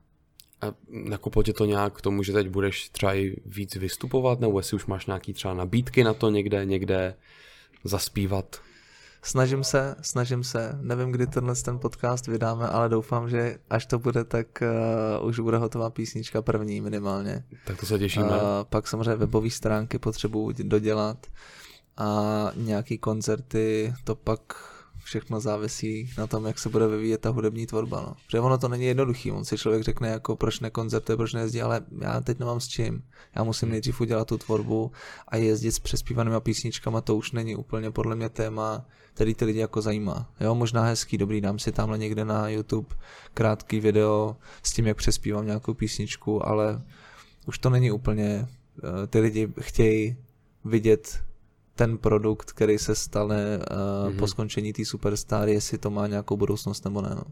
A 0.61 0.67
nakoplo 0.89 1.43
tě 1.43 1.53
to 1.53 1.65
nějak 1.65 1.97
k 1.97 2.01
tomu, 2.01 2.23
že 2.23 2.33
teď 2.33 2.49
budeš 2.49 2.89
třeba 2.89 3.15
i 3.15 3.37
víc 3.47 3.77
vystupovat, 3.77 4.41
nebo 4.41 4.59
jestli 4.59 4.75
už 4.75 4.87
máš 4.87 5.07
nějaký 5.07 5.33
třeba 5.33 5.55
nabídky 5.55 6.05
na 6.05 6.15
to 6.15 6.31
někde, 6.31 6.65
někde 6.65 7.15
zaspívat? 7.85 8.61
Snažím 9.23 9.65
se, 9.65 9.97
snažím 10.03 10.45
se. 10.45 10.79
Nevím, 10.81 11.13
kdy 11.13 11.27
tenhle 11.27 11.55
ten 11.55 11.79
podcast 11.79 12.27
vydáme, 12.27 12.69
ale 12.69 12.89
doufám, 12.89 13.31
že 13.31 13.59
až 13.71 13.87
to 13.87 13.99
bude, 13.99 14.25
tak 14.25 14.47
uh, 15.21 15.29
už 15.29 15.41
bude 15.41 15.57
hotová 15.59 15.91
písnička 15.91 16.43
první 16.43 16.81
minimálně. 16.81 17.45
Tak 17.67 17.81
to 17.81 17.87
se 17.87 17.99
těšíme. 17.99 18.27
Uh, 18.27 18.35
pak 18.71 18.89
samozřejmě 18.89 19.15
webové 19.15 19.51
stránky 19.51 19.99
potřebuji 19.99 20.55
dodělat 20.63 21.27
a 21.97 22.51
nějaký 22.57 22.99
koncerty, 22.99 23.95
to 24.05 24.15
pak 24.15 24.41
všechno 25.05 25.41
závisí 25.41 26.11
na 26.19 26.27
tom, 26.27 26.47
jak 26.47 26.59
se 26.59 26.69
bude 26.69 26.87
vyvíjet 26.89 27.21
ta 27.21 27.31
hudební 27.31 27.67
tvorba. 27.67 28.01
No. 28.01 28.15
Protože 28.27 28.41
ono 28.41 28.59
to 28.59 28.69
není 28.69 28.85
jednoduchý, 28.85 29.33
on 29.33 29.45
si 29.45 29.59
člověk 29.59 29.83
řekne 29.83 30.09
jako 30.09 30.37
proč 30.37 30.61
ne 30.61 30.71
koncerty, 30.71 31.17
proč 31.17 31.33
nejezdí, 31.33 31.63
ale 31.63 31.81
já 32.01 32.21
teď 32.21 32.39
nemám 32.39 32.61
s 32.61 32.69
čím. 32.69 33.03
Já 33.37 33.45
musím 33.45 33.71
nejdřív 33.71 34.01
udělat 34.01 34.29
tu 34.29 34.39
tvorbu 34.39 34.93
a 35.29 35.37
jezdit 35.37 35.73
s 35.73 35.79
přespívanými 35.79 36.41
písničkama, 36.41 37.01
to 37.01 37.17
už 37.17 37.33
není 37.33 37.57
úplně 37.57 37.91
podle 37.91 38.17
mě 38.17 38.29
téma, 38.29 38.87
který 39.15 39.35
ty 39.35 39.45
lidi 39.45 39.59
jako 39.59 39.83
zajímá. 39.83 40.31
Jo, 40.41 40.55
možná 40.55 40.85
hezký, 40.85 41.19
dobrý, 41.19 41.41
dám 41.41 41.59
si 41.59 41.73
tamhle 41.73 41.99
někde 41.99 42.25
na 42.25 42.49
YouTube 42.49 42.89
krátký 43.35 43.81
video 43.81 44.37
s 44.63 44.73
tím, 44.73 44.87
jak 44.87 44.97
přespívám 44.97 45.47
nějakou 45.47 45.75
písničku, 45.75 46.49
ale 46.49 46.83
už 47.47 47.59
to 47.59 47.71
není 47.71 47.91
úplně, 47.91 48.49
eh, 48.79 49.07
ty 49.07 49.21
lidi 49.21 49.49
chtějí 49.61 50.17
vidět 50.65 51.30
ten 51.81 51.99
produkt, 51.99 52.53
který 52.53 52.79
se 52.79 52.95
stane 52.95 53.59
uh, 53.59 53.65
mm-hmm. 53.65 54.19
po 54.19 54.27
skončení 54.27 54.73
té 54.73 54.85
superstar, 54.85 55.49
jestli 55.49 55.79
to 55.79 55.91
má 55.91 56.07
nějakou 56.07 56.37
budoucnost 56.37 56.85
nebo 56.85 57.03
ne. 57.03 57.11
No. 57.15 57.23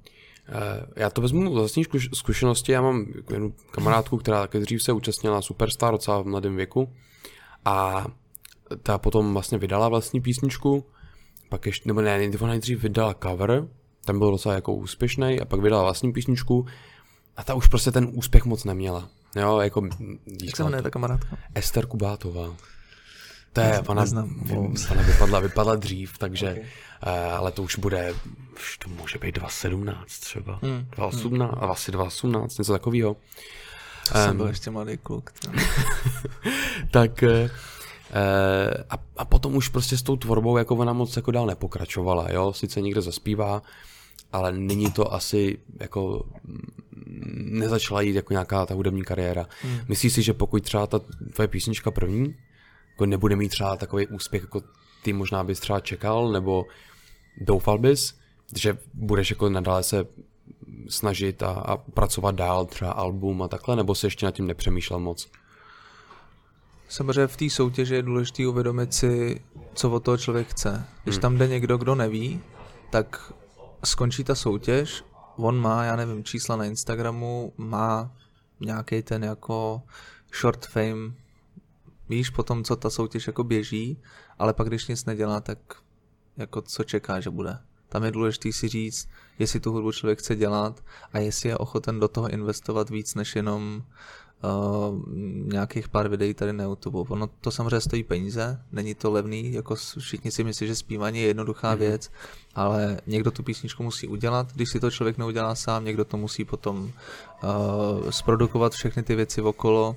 Eh, 0.48 0.86
Já 0.96 1.10
to 1.10 1.20
vezmu 1.20 1.50
z 1.50 1.54
vlastní 1.54 1.84
zkuš- 1.84 2.10
zkušenosti, 2.14 2.72
já 2.72 2.82
mám 2.82 3.06
jednu 3.30 3.54
kamarádku, 3.70 4.16
která 4.16 4.40
taky 4.40 4.58
dřív 4.58 4.82
se 4.82 4.92
účastnila 4.92 5.42
Superstar 5.42 5.92
docela 5.92 6.22
v 6.22 6.26
mladém 6.26 6.56
věku 6.56 6.88
a 7.64 8.06
ta 8.82 8.98
potom 8.98 9.32
vlastně 9.32 9.58
vydala 9.58 9.88
vlastní 9.88 10.20
písničku, 10.20 10.84
pak 11.48 11.66
ještě, 11.66 11.88
nebo 11.88 12.00
ne, 12.00 12.30
ona 12.40 12.50
nejdřív 12.50 12.82
vydala 12.82 13.14
cover, 13.22 13.68
ten 14.04 14.18
byl 14.18 14.30
docela 14.30 14.54
jako 14.54 14.74
úspěšný 14.74 15.40
a 15.40 15.44
pak 15.44 15.60
vydala 15.60 15.82
vlastní 15.82 16.12
písničku 16.12 16.66
a 17.36 17.44
ta 17.44 17.54
už 17.54 17.66
prostě 17.66 17.90
ten 17.90 18.08
úspěch 18.12 18.44
moc 18.44 18.64
neměla. 18.64 19.08
Jo, 19.36 19.58
jako, 19.58 19.88
Jak 20.44 20.56
se 20.56 20.64
jmenuje 20.64 20.82
ta 20.82 20.90
kamarádka? 20.90 21.36
Ester 21.54 21.86
Kubátová. 21.86 22.54
To 23.58 23.74
je, 23.74 23.80
ona, 23.80 24.06
se. 24.06 24.16
ona 24.90 25.02
vypadla, 25.02 25.40
vypadla 25.40 25.76
dřív, 25.76 26.18
takže, 26.18 26.50
okay. 26.50 26.62
uh, 26.62 27.34
ale 27.36 27.52
to 27.52 27.62
už 27.62 27.76
bude, 27.76 28.14
už 28.54 28.78
to 28.78 28.88
může 28.88 29.18
být 29.18 29.34
2017 29.34 30.18
třeba, 30.18 30.58
Hmm, 30.62 30.86
2018, 30.96 31.60
hmm. 31.60 31.70
asi 31.70 31.92
2018, 31.92 32.58
něco 32.58 32.72
takového. 32.72 33.16
To 34.12 34.18
jsem 34.18 34.36
byl 34.36 34.46
ještě 34.46 34.70
mladý 34.70 34.96
kluk. 34.96 35.32
tak 36.90 37.22
eh, 37.22 37.50
a, 38.90 38.94
a 39.16 39.24
potom 39.24 39.56
už 39.56 39.68
prostě 39.68 39.96
s 39.96 40.02
tou 40.02 40.16
tvorbou 40.16 40.56
jako 40.56 40.76
ona 40.76 40.92
moc 40.92 41.16
jako 41.16 41.30
dál 41.30 41.46
nepokračovala, 41.46 42.32
jo, 42.32 42.52
sice 42.52 42.80
někde 42.80 43.00
zaspívá, 43.00 43.62
ale 44.32 44.52
není 44.52 44.92
to 44.92 45.14
asi 45.14 45.58
jako 45.80 46.26
mm, 46.44 47.58
nezačala 47.58 48.00
jít 48.00 48.14
jako 48.14 48.32
nějaká 48.32 48.66
ta 48.66 48.74
hudební 48.74 49.02
kariéra. 49.02 49.46
Hmm. 49.62 49.78
Myslíš 49.88 50.12
si, 50.12 50.22
že 50.22 50.32
pokud 50.32 50.62
třeba 50.62 50.86
ta 50.86 51.00
tvoje 51.34 51.48
písnička 51.48 51.90
první 51.90 52.34
jako 52.98 53.06
nebude 53.06 53.36
mít 53.36 53.48
třeba 53.48 53.76
takový 53.76 54.06
úspěch, 54.06 54.42
jako 54.42 54.62
ty 55.02 55.12
možná 55.12 55.44
bys 55.44 55.60
třeba 55.60 55.80
čekal, 55.80 56.32
nebo 56.32 56.66
doufal 57.40 57.78
bys, 57.78 58.14
že 58.56 58.78
budeš 58.94 59.30
jako 59.30 59.48
nadále 59.48 59.82
se 59.82 60.06
snažit 60.88 61.42
a, 61.42 61.50
a 61.50 61.76
pracovat 61.76 62.34
dál, 62.34 62.66
třeba 62.66 62.90
album 62.90 63.42
a 63.42 63.48
takhle, 63.48 63.76
nebo 63.76 63.94
se 63.94 64.06
ještě 64.06 64.26
nad 64.26 64.34
tím 64.34 64.46
nepřemýšlel 64.46 65.00
moc? 65.00 65.28
Samozřejmě 66.88 67.26
v 67.26 67.36
té 67.36 67.50
soutěži 67.50 67.94
je 67.94 68.02
důležité 68.02 68.46
uvědomit 68.46 68.94
si, 68.94 69.40
co 69.74 69.90
od 69.90 70.04
toho 70.04 70.16
člověk 70.16 70.48
chce. 70.48 70.86
Když 71.04 71.14
Hmm. 71.14 71.22
tam 71.22 71.38
jde 71.38 71.48
někdo, 71.48 71.78
kdo 71.78 71.94
neví, 71.94 72.40
tak 72.90 73.32
skončí 73.84 74.24
ta 74.24 74.34
soutěž, 74.34 75.04
on 75.36 75.60
má, 75.60 75.84
já 75.84 75.96
nevím, 75.96 76.24
čísla 76.24 76.56
na 76.56 76.64
Instagramu, 76.64 77.52
má 77.56 78.10
nějaký 78.60 79.02
ten 79.02 79.24
jako 79.24 79.82
short 80.40 80.66
fame, 80.66 81.12
víš, 82.08 82.30
potom, 82.30 82.64
co 82.64 82.76
ta 82.76 82.90
soutěž 82.90 83.26
jako 83.26 83.44
běží, 83.44 83.98
ale 84.38 84.54
pak 84.54 84.68
když 84.68 84.86
nic 84.86 85.04
nedělá, 85.04 85.40
tak 85.40 85.58
jako 86.36 86.62
co 86.62 86.84
čeká, 86.84 87.20
že 87.20 87.30
bude. 87.30 87.58
Tam 87.88 88.04
je 88.04 88.10
důležité 88.10 88.52
si 88.52 88.68
říct, 88.68 89.08
jestli 89.38 89.60
tu 89.60 89.72
hudbu 89.72 89.92
člověk 89.92 90.18
chce 90.18 90.36
dělat 90.36 90.84
a 91.12 91.18
jestli 91.18 91.48
je 91.48 91.56
ochoten 91.56 92.00
do 92.00 92.08
toho 92.08 92.28
investovat 92.28 92.90
víc 92.90 93.14
než 93.14 93.36
jenom 93.36 93.82
uh, 94.44 95.02
nějakých 95.52 95.88
pár 95.88 96.08
videí 96.08 96.34
tady 96.34 96.52
na 96.52 96.64
YouTube. 96.64 96.98
Ono 96.98 97.26
to 97.26 97.50
samozřejmě 97.50 97.80
stojí 97.80 98.04
peníze, 98.04 98.62
není 98.72 98.94
to 98.94 99.10
levný, 99.10 99.52
jako 99.52 99.74
všichni 99.98 100.30
si 100.30 100.44
myslí, 100.44 100.66
že 100.66 100.74
zpívání 100.74 101.18
je 101.18 101.26
jednoduchá 101.26 101.74
mm-hmm. 101.74 101.78
věc, 101.78 102.10
ale 102.54 103.00
někdo 103.06 103.30
tu 103.30 103.42
písničku 103.42 103.82
musí 103.82 104.08
udělat, 104.08 104.52
když 104.52 104.70
si 104.70 104.80
to 104.80 104.90
člověk 104.90 105.18
neudělá 105.18 105.54
sám, 105.54 105.84
někdo 105.84 106.04
to 106.04 106.16
musí 106.16 106.44
potom 106.44 106.78
uh, 107.42 108.10
zprodukovat 108.10 108.72
všechny 108.72 109.02
ty 109.02 109.14
věci 109.14 109.42
okolo 109.42 109.96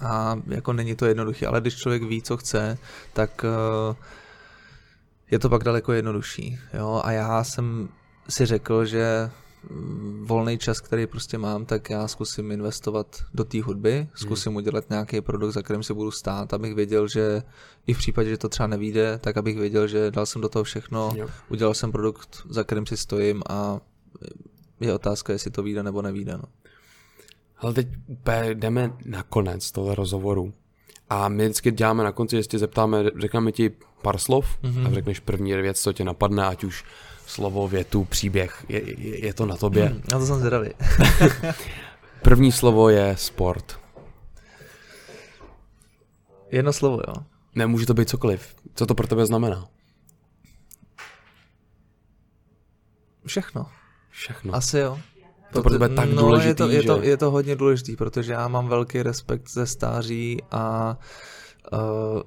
A 0.00 0.40
jako 0.46 0.72
není 0.72 0.94
to 0.94 1.06
jednoduché, 1.06 1.46
ale 1.46 1.60
když 1.60 1.76
člověk 1.76 2.02
ví, 2.02 2.22
co 2.22 2.36
chce, 2.36 2.78
tak 3.12 3.44
uh, 3.44 3.96
je 5.30 5.38
to 5.38 5.48
pak 5.48 5.64
daleko 5.64 5.92
jednodušší. 5.92 6.58
Jo? 6.74 7.00
A 7.04 7.12
já 7.12 7.44
jsem 7.44 7.88
si 8.28 8.46
řekl, 8.46 8.84
že 8.84 9.30
volný 10.22 10.58
čas, 10.58 10.80
který 10.80 11.06
prostě 11.06 11.38
mám, 11.38 11.66
tak 11.66 11.90
já 11.90 12.08
zkusím 12.08 12.50
investovat 12.50 13.06
do 13.34 13.44
té 13.44 13.62
hudby, 13.62 14.08
zkusím 14.14 14.50
hmm. 14.50 14.56
udělat 14.56 14.90
nějaký 14.90 15.20
produkt, 15.20 15.52
za 15.52 15.62
kterým 15.62 15.82
si 15.82 15.94
budu 15.94 16.10
stát, 16.10 16.54
abych 16.54 16.74
věděl, 16.74 17.08
že 17.08 17.42
i 17.86 17.94
v 17.94 17.98
případě, 17.98 18.30
že 18.30 18.38
to 18.38 18.48
třeba 18.48 18.66
nevíde, 18.66 19.18
tak 19.18 19.36
abych 19.36 19.58
věděl, 19.58 19.86
že 19.86 20.10
dal 20.10 20.26
jsem 20.26 20.42
do 20.42 20.48
toho 20.48 20.64
všechno, 20.64 21.12
jo. 21.16 21.28
udělal 21.48 21.74
jsem 21.74 21.92
produkt, 21.92 22.42
za 22.48 22.64
kterým 22.64 22.86
si 22.86 22.96
stojím 22.96 23.42
a 23.48 23.80
je 24.80 24.94
otázka, 24.94 25.32
jestli 25.32 25.50
to 25.50 25.62
vyjde 25.62 25.82
nebo 25.82 26.02
nevíde. 26.02 26.32
No. 26.32 26.44
Ale 27.58 27.72
teď 27.72 27.88
jdeme 28.54 28.92
na 29.04 29.22
konec 29.22 29.72
toho 29.72 29.94
rozhovoru. 29.94 30.52
A 31.10 31.28
my 31.28 31.44
vždycky 31.44 31.70
děláme 31.70 32.04
na 32.04 32.12
konci, 32.12 32.36
jestli 32.36 32.58
zeptáme, 32.58 33.04
řekneme 33.20 33.52
ti 33.52 33.70
pár 34.02 34.18
slov 34.18 34.58
mm-hmm. 34.62 34.86
a 34.86 34.94
řekneš 34.94 35.20
první 35.20 35.54
věc, 35.54 35.80
co 35.80 35.92
tě 35.92 36.04
napadne, 36.04 36.46
ať 36.46 36.64
už 36.64 36.84
slovo, 37.26 37.68
větu, 37.68 38.04
příběh, 38.04 38.64
je, 38.68 39.00
je, 39.00 39.26
je 39.26 39.34
to 39.34 39.46
na 39.46 39.56
tobě. 39.56 39.88
Mm, 39.88 40.02
na 40.12 40.18
to 40.18 40.26
jsem 40.26 40.38
zvědavý. 40.38 40.70
první 42.22 42.52
slovo 42.52 42.88
je 42.88 43.16
sport. 43.16 43.80
Jedno 46.50 46.72
slovo, 46.72 47.00
jo? 47.08 47.14
Nemůže 47.54 47.86
to 47.86 47.94
být 47.94 48.08
cokoliv. 48.08 48.54
Co 48.74 48.86
to 48.86 48.94
pro 48.94 49.06
tebe 49.06 49.26
znamená? 49.26 49.68
Všechno. 53.26 53.66
Všechno. 54.10 54.54
Asi 54.54 54.78
jo. 54.78 54.98
To 55.52 55.62
pro 55.62 55.70
tebe 55.70 55.88
tak 55.88 56.10
no, 56.10 56.22
důležitý, 56.22 56.48
je 56.48 56.54
to, 56.54 56.68
je, 56.68 56.82
že... 56.82 56.86
to, 56.86 57.02
je 57.02 57.16
to 57.16 57.30
hodně 57.30 57.56
důležitý, 57.56 57.96
protože 57.96 58.32
já 58.32 58.48
mám 58.48 58.68
velký 58.68 59.02
respekt 59.02 59.50
ze 59.50 59.66
stáří 59.66 60.42
a 60.50 60.96
uh, 61.72 62.22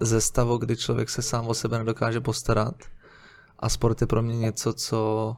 ze 0.00 0.20
stavu, 0.20 0.56
kdy 0.56 0.76
člověk 0.76 1.10
se 1.10 1.22
sám 1.22 1.48
o 1.48 1.54
sebe 1.54 1.78
nedokáže 1.78 2.20
postarat. 2.20 2.74
A 3.58 3.68
sport 3.68 4.00
je 4.00 4.06
pro 4.06 4.22
mě 4.22 4.36
něco, 4.36 4.72
co 4.72 5.36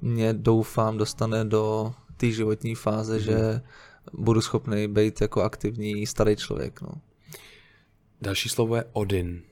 mě 0.00 0.32
doufám 0.32 0.96
dostane 0.96 1.44
do 1.44 1.94
té 2.16 2.30
životní 2.30 2.74
fáze, 2.74 3.14
mm. 3.14 3.20
že 3.20 3.60
budu 4.12 4.40
schopný 4.40 4.88
být 4.88 5.20
jako 5.20 5.42
aktivní 5.42 6.06
starý 6.06 6.36
člověk. 6.36 6.82
No. 6.82 6.88
Další 8.22 8.48
slovo 8.48 8.76
je 8.76 8.84
Odin. 8.92 9.42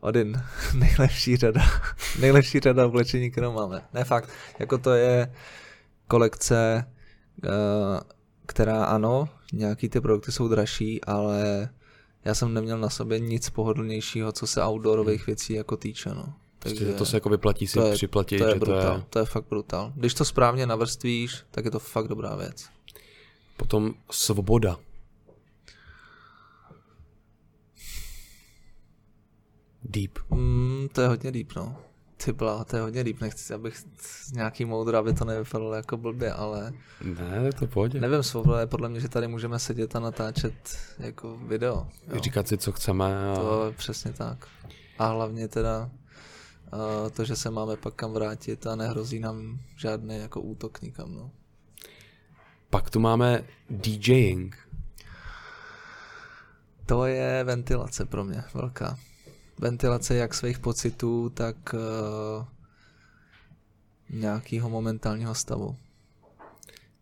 Odin, 0.00 0.42
nejlepší 0.74 1.36
řada, 1.36 1.60
nejlepší 2.20 2.60
řada 2.60 2.86
oblečení, 2.86 3.30
kterou 3.30 3.52
máme. 3.52 3.82
Ne 3.94 4.04
fakt, 4.04 4.30
jako 4.58 4.78
to 4.78 4.94
je 4.94 5.34
kolekce, 6.14 6.84
eh, 7.44 7.48
která 8.46 8.84
ano, 8.84 9.28
nějaký 9.52 9.88
ty 9.88 10.00
produkty 10.00 10.32
jsou 10.32 10.48
dražší, 10.48 11.04
ale 11.04 11.68
já 12.24 12.34
jsem 12.34 12.54
neměl 12.54 12.78
na 12.78 12.90
sobě 12.90 13.18
nic 13.20 13.50
pohodlnějšího, 13.50 14.32
co 14.32 14.46
se 14.46 14.62
outdoorových 14.62 15.20
hmm. 15.20 15.26
věcí 15.26 15.52
jako 15.52 15.76
týče. 15.76 16.10
No. 16.10 16.34
Takže 16.58 16.84
prostě, 16.84 16.98
to 16.98 17.06
se 17.06 17.16
jako 17.16 17.28
vyplatí 17.28 17.66
si 17.66 17.78
to 17.78 17.86
je, 17.86 17.92
připlatit. 17.92 18.38
To 18.38 18.46
je, 18.46 18.54
že 18.54 18.60
brutál, 18.60 18.82
to, 18.82 18.98
je... 18.98 19.04
to 19.10 19.18
je 19.18 19.24
fakt 19.24 19.44
brutál. 19.48 19.92
Když 19.96 20.14
to 20.14 20.24
správně 20.24 20.66
navrstvíš, 20.66 21.44
tak 21.50 21.64
je 21.64 21.70
to 21.70 21.78
fakt 21.78 22.08
dobrá 22.08 22.36
věc. 22.36 22.66
Potom 23.56 23.94
svoboda. 24.10 24.76
Deep. 29.84 30.18
Mm, 30.30 30.88
to 30.92 31.00
je 31.00 31.08
hodně 31.08 31.32
deep, 31.32 31.54
no. 31.56 31.76
Ty 32.24 32.32
byla, 32.32 32.64
to 32.64 32.76
je 32.76 32.82
hodně 32.82 33.04
deep, 33.04 33.20
nechci, 33.20 33.54
abych 33.54 33.76
z 34.00 34.32
nějaký 34.32 34.64
moudro, 34.64 34.98
aby 34.98 35.12
to 35.12 35.24
nevypadalo 35.24 35.74
jako 35.74 35.96
blbě, 35.96 36.32
ale... 36.32 36.72
Ne, 37.00 37.42
tak 37.44 37.60
to 37.60 37.66
pohodě. 37.66 38.00
Nevím, 38.00 38.22
svoboda 38.22 38.60
je 38.60 38.66
podle 38.66 38.88
mě, 38.88 39.00
že 39.00 39.08
tady 39.08 39.28
můžeme 39.28 39.58
sedět 39.58 39.96
a 39.96 40.00
natáčet 40.00 40.78
jako 40.98 41.36
video. 41.36 41.88
Jo. 42.08 42.20
Říkat 42.20 42.48
si, 42.48 42.58
co 42.58 42.72
chceme. 42.72 43.32
A... 43.32 43.34
To 43.34 43.66
je 43.66 43.72
přesně 43.72 44.12
tak. 44.12 44.48
A 44.98 45.06
hlavně 45.06 45.48
teda 45.48 45.90
uh, 46.72 47.10
to, 47.10 47.24
že 47.24 47.36
se 47.36 47.50
máme 47.50 47.76
pak 47.76 47.94
kam 47.94 48.12
vrátit 48.12 48.66
a 48.66 48.76
nehrozí 48.76 49.20
nám 49.20 49.60
žádný 49.76 50.18
jako 50.18 50.40
útok 50.40 50.82
nikam, 50.82 51.14
no. 51.14 51.30
Pak 52.70 52.90
tu 52.90 53.00
máme 53.00 53.44
DJing. 53.70 54.56
To 56.86 57.06
je 57.06 57.44
ventilace 57.44 58.04
pro 58.04 58.24
mě, 58.24 58.44
velká 58.54 58.98
ventilace 59.58 60.14
jak 60.14 60.34
svých 60.34 60.58
pocitů, 60.58 61.30
tak 61.30 61.74
uh, 61.74 62.44
nějakého 64.10 64.70
momentálního 64.70 65.34
stavu. 65.34 65.76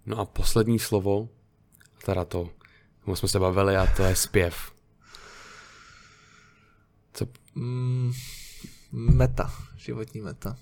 No 0.06 0.18
a 0.18 0.24
poslední 0.24 0.78
slovo, 0.78 1.28
teda 2.04 2.24
to, 2.24 2.50
o 3.04 3.16
jsme 3.16 3.28
se 3.28 3.38
bavili, 3.38 3.76
a 3.76 3.86
to 3.96 4.02
je 4.02 4.16
zpěv. 4.16 4.72
Co? 7.12 7.26
Mm, 7.54 8.12
meta, 8.92 9.52
životní 9.76 10.20
meta. 10.20 10.56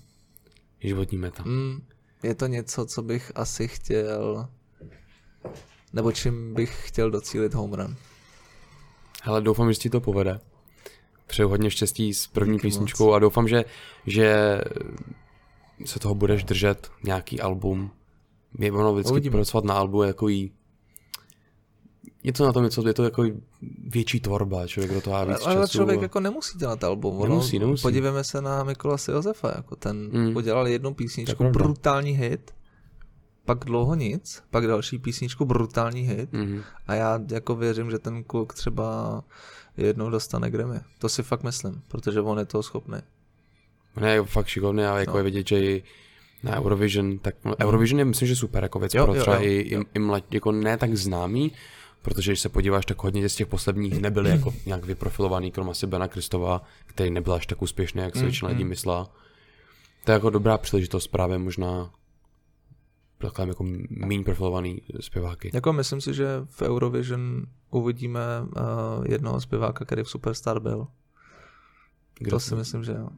Životní 0.79 1.17
meta. 1.17 1.43
Mm, 1.43 1.87
je 2.23 2.35
to 2.35 2.47
něco, 2.47 2.85
co 2.85 3.01
bych 3.01 3.31
asi 3.35 3.67
chtěl, 3.67 4.49
nebo 5.93 6.11
čím 6.11 6.53
bych 6.53 6.87
chtěl 6.87 7.11
docílit 7.11 7.53
home 7.53 7.73
run. 7.73 7.95
Hele, 9.23 9.41
doufám, 9.41 9.73
že 9.73 9.79
ti 9.79 9.89
to 9.89 10.01
povede 10.01 10.39
přeju 11.31 11.49
hodně 11.49 11.71
štěstí 11.71 12.13
s 12.13 12.27
první 12.27 12.53
Díky 12.53 12.67
písničkou 12.67 13.05
moc. 13.05 13.15
a 13.15 13.19
doufám, 13.19 13.47
že, 13.47 13.65
že 14.05 14.57
se 15.85 15.99
toho 15.99 16.15
budeš 16.15 16.43
držet, 16.43 16.91
nějaký 17.03 17.41
album. 17.41 17.91
Je 18.59 18.71
ono 18.71 18.93
vždycky 18.93 19.11
Uvidíme. 19.11 19.33
pracovat 19.33 19.65
na 19.65 19.73
albu 19.73 20.03
jako 20.03 20.27
jí 20.27 20.51
něco 22.23 22.45
na 22.45 22.53
tom, 22.53 22.63
něco, 22.63 22.87
je 22.87 22.93
to 22.93 23.03
jako 23.03 23.23
větší 23.87 24.19
tvorba, 24.19 24.67
člověk 24.67 24.93
do 24.93 25.01
toho 25.01 25.15
má 25.15 25.23
víc 25.23 25.45
Ale 25.45 25.55
času. 25.55 25.77
člověk 25.77 26.01
jako 26.01 26.19
nemusí 26.19 26.57
dělat 26.57 26.83
album. 26.83 27.17
Ono, 27.17 27.29
nemusí, 27.29 27.59
nemusí. 27.59 27.81
Podívejme 27.81 28.23
se 28.23 28.41
na 28.41 28.63
Mikolase 28.63 29.11
Josefa, 29.11 29.53
jako 29.55 29.75
ten 29.75 30.09
mm. 30.13 30.35
udělal 30.35 30.67
jednu 30.67 30.93
písničku, 30.93 31.43
brutální 31.43 32.11
hit, 32.11 32.51
pak 33.45 33.65
dlouho 33.65 33.95
nic, 33.95 34.43
pak 34.49 34.67
další 34.67 34.97
písničku, 34.97 35.45
brutální 35.45 36.01
hit 36.01 36.33
mm. 36.33 36.61
a 36.87 36.93
já 36.93 37.19
jako 37.31 37.55
věřím, 37.55 37.91
že 37.91 37.99
ten 37.99 38.23
kluk 38.23 38.53
třeba 38.53 39.23
jednou 39.85 40.09
dostane 40.09 40.51
Grammy. 40.51 40.79
To 40.99 41.09
si 41.09 41.23
fakt 41.23 41.43
myslím, 41.43 41.81
protože 41.87 42.21
on 42.21 42.39
je 42.39 42.45
toho 42.45 42.63
schopný. 42.63 42.97
On 43.97 44.03
je 44.03 44.23
fakt 44.23 44.47
šikovný 44.47 44.83
a 44.83 44.99
jako 44.99 45.11
no. 45.11 45.17
je 45.17 45.23
vidět, 45.23 45.47
že 45.47 45.59
i 45.59 45.83
na 46.43 46.57
Eurovision, 46.57 47.17
tak 47.17 47.35
Eurovision 47.61 47.99
je 47.99 48.05
myslím, 48.05 48.27
že 48.27 48.35
super 48.35 48.63
jako 48.63 48.79
věc 48.79 48.93
jo, 48.93 49.03
pro 49.03 49.13
třeba 49.13 49.35
jo, 49.35 49.43
jo, 49.43 49.49
i, 49.49 49.73
jo. 49.73 49.83
i, 49.93 49.99
mlad, 49.99 50.33
jako 50.33 50.51
ne 50.51 50.77
tak 50.77 50.95
známý, 50.95 51.51
protože 52.01 52.31
když 52.31 52.39
se 52.39 52.49
podíváš, 52.49 52.85
tak 52.85 53.03
hodně 53.03 53.29
z 53.29 53.35
těch 53.35 53.47
posledních 53.47 54.01
nebyly 54.01 54.29
jako 54.29 54.53
nějak 54.65 54.85
vyprofilovaný, 54.85 55.51
krom 55.51 55.69
asi 55.69 55.87
Bena 55.87 56.07
Kristova, 56.07 56.61
který 56.85 57.09
nebyl 57.09 57.33
až 57.33 57.45
tak 57.45 57.61
úspěšný, 57.61 58.01
jak 58.01 58.15
se 58.15 58.23
většina 58.23 58.49
mm, 58.49 58.57
lidí 58.57 58.69
myslela. 58.69 59.11
To 60.03 60.11
je 60.11 60.13
jako 60.13 60.29
dobrá 60.29 60.57
příležitost 60.57 61.07
právě 61.07 61.37
možná 61.37 61.91
takhle 63.21 63.47
jako 63.47 63.65
méně 63.89 64.23
profilovaný 64.23 64.81
zpěváky. 64.99 65.51
Jako 65.53 65.73
myslím 65.73 66.01
si, 66.01 66.13
že 66.13 66.27
v 66.45 66.61
Eurovision 66.61 67.43
uvidíme 67.71 68.19
uh, 68.41 69.05
jednoho 69.07 69.41
zpěváka, 69.41 69.85
který 69.85 70.03
v 70.03 70.09
Superstar 70.09 70.59
byl. 70.59 70.87
Kdo 72.19 72.31
to 72.31 72.39
si 72.39 72.55
myslím, 72.55 72.83
že 72.83 72.91
jo. 72.91 73.09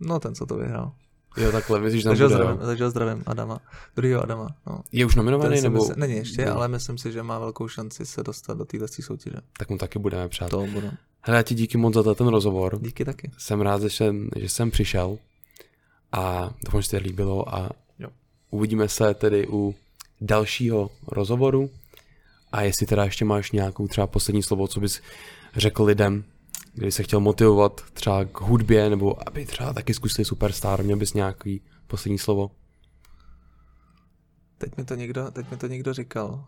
No 0.00 0.20
ten, 0.20 0.34
co 0.34 0.46
to 0.46 0.56
vyhrál. 0.56 0.92
Jo, 1.36 1.52
takhle, 1.52 1.80
myslíš, 1.80 2.02
že 2.02 2.08
takže, 2.08 2.24
bude, 2.24 2.34
zdravím, 2.34 2.60
takže 2.60 2.90
zdravím 2.90 3.22
Adama, 3.26 3.60
druhého 3.96 4.22
Adama. 4.22 4.48
No. 4.66 4.80
Je 4.92 5.06
už 5.06 5.14
nominovaný 5.14 5.60
nebo? 5.60 5.78
Myslím, 5.78 5.96
není 5.98 6.14
ještě, 6.14 6.46
no. 6.46 6.56
ale 6.56 6.68
myslím 6.68 6.98
si, 6.98 7.12
že 7.12 7.22
má 7.22 7.38
velkou 7.38 7.68
šanci 7.68 8.06
se 8.06 8.22
dostat 8.22 8.58
do 8.58 8.64
této 8.64 8.86
soutěže. 8.88 9.36
Tak 9.58 9.70
mu 9.70 9.78
taky 9.78 9.98
budeme 9.98 10.28
přát. 10.28 10.50
To 10.50 10.66
budeme. 10.66 10.98
Hele, 11.20 11.36
já 11.36 11.42
ti 11.42 11.54
díky 11.54 11.78
moc 11.78 11.94
za 11.94 12.14
ten 12.14 12.28
rozhovor. 12.28 12.78
Díky 12.80 13.04
taky. 13.04 13.30
Jsem 13.38 13.60
rád, 13.60 13.82
že 13.82 13.90
jsem, 13.90 14.28
že 14.36 14.48
jsem 14.48 14.70
přišel 14.70 15.18
a 16.12 16.50
doufám, 16.64 16.82
že 16.82 16.88
se 16.88 16.98
to 16.98 17.02
líbilo 17.02 17.54
a. 17.54 17.70
uvidíme 18.52 18.88
se 18.88 19.14
tedy 19.14 19.48
u 19.48 19.74
dalšího 20.20 20.90
rozhovoru. 21.06 21.70
A 22.52 22.62
jestli 22.62 22.86
teda 22.86 23.04
ještě 23.04 23.24
máš 23.24 23.52
nějakou 23.52 23.88
třeba 23.88 24.06
poslední 24.06 24.42
slovo, 24.42 24.68
co 24.68 24.80
bys 24.80 25.00
řekl 25.56 25.84
lidem, 25.84 26.24
kdyby 26.74 26.92
se 26.92 27.02
chtěl 27.02 27.20
motivovat 27.20 27.80
třeba 27.92 28.24
k 28.24 28.40
hudbě, 28.40 28.90
nebo 28.90 29.28
aby 29.28 29.46
třeba 29.46 29.72
taky 29.72 29.94
zkusili 29.94 30.24
Superstar, 30.24 30.84
měl 30.84 30.96
bys 30.96 31.14
nějaký 31.14 31.62
poslední 31.86 32.18
slovo? 32.18 32.50
Teď 34.58 34.76
mi 34.76 34.84
to 34.84 34.94
někdo, 34.94 35.30
teď 35.30 35.50
mi 35.50 35.56
to 35.56 35.66
někdo 35.66 35.92
říkal, 35.94 36.44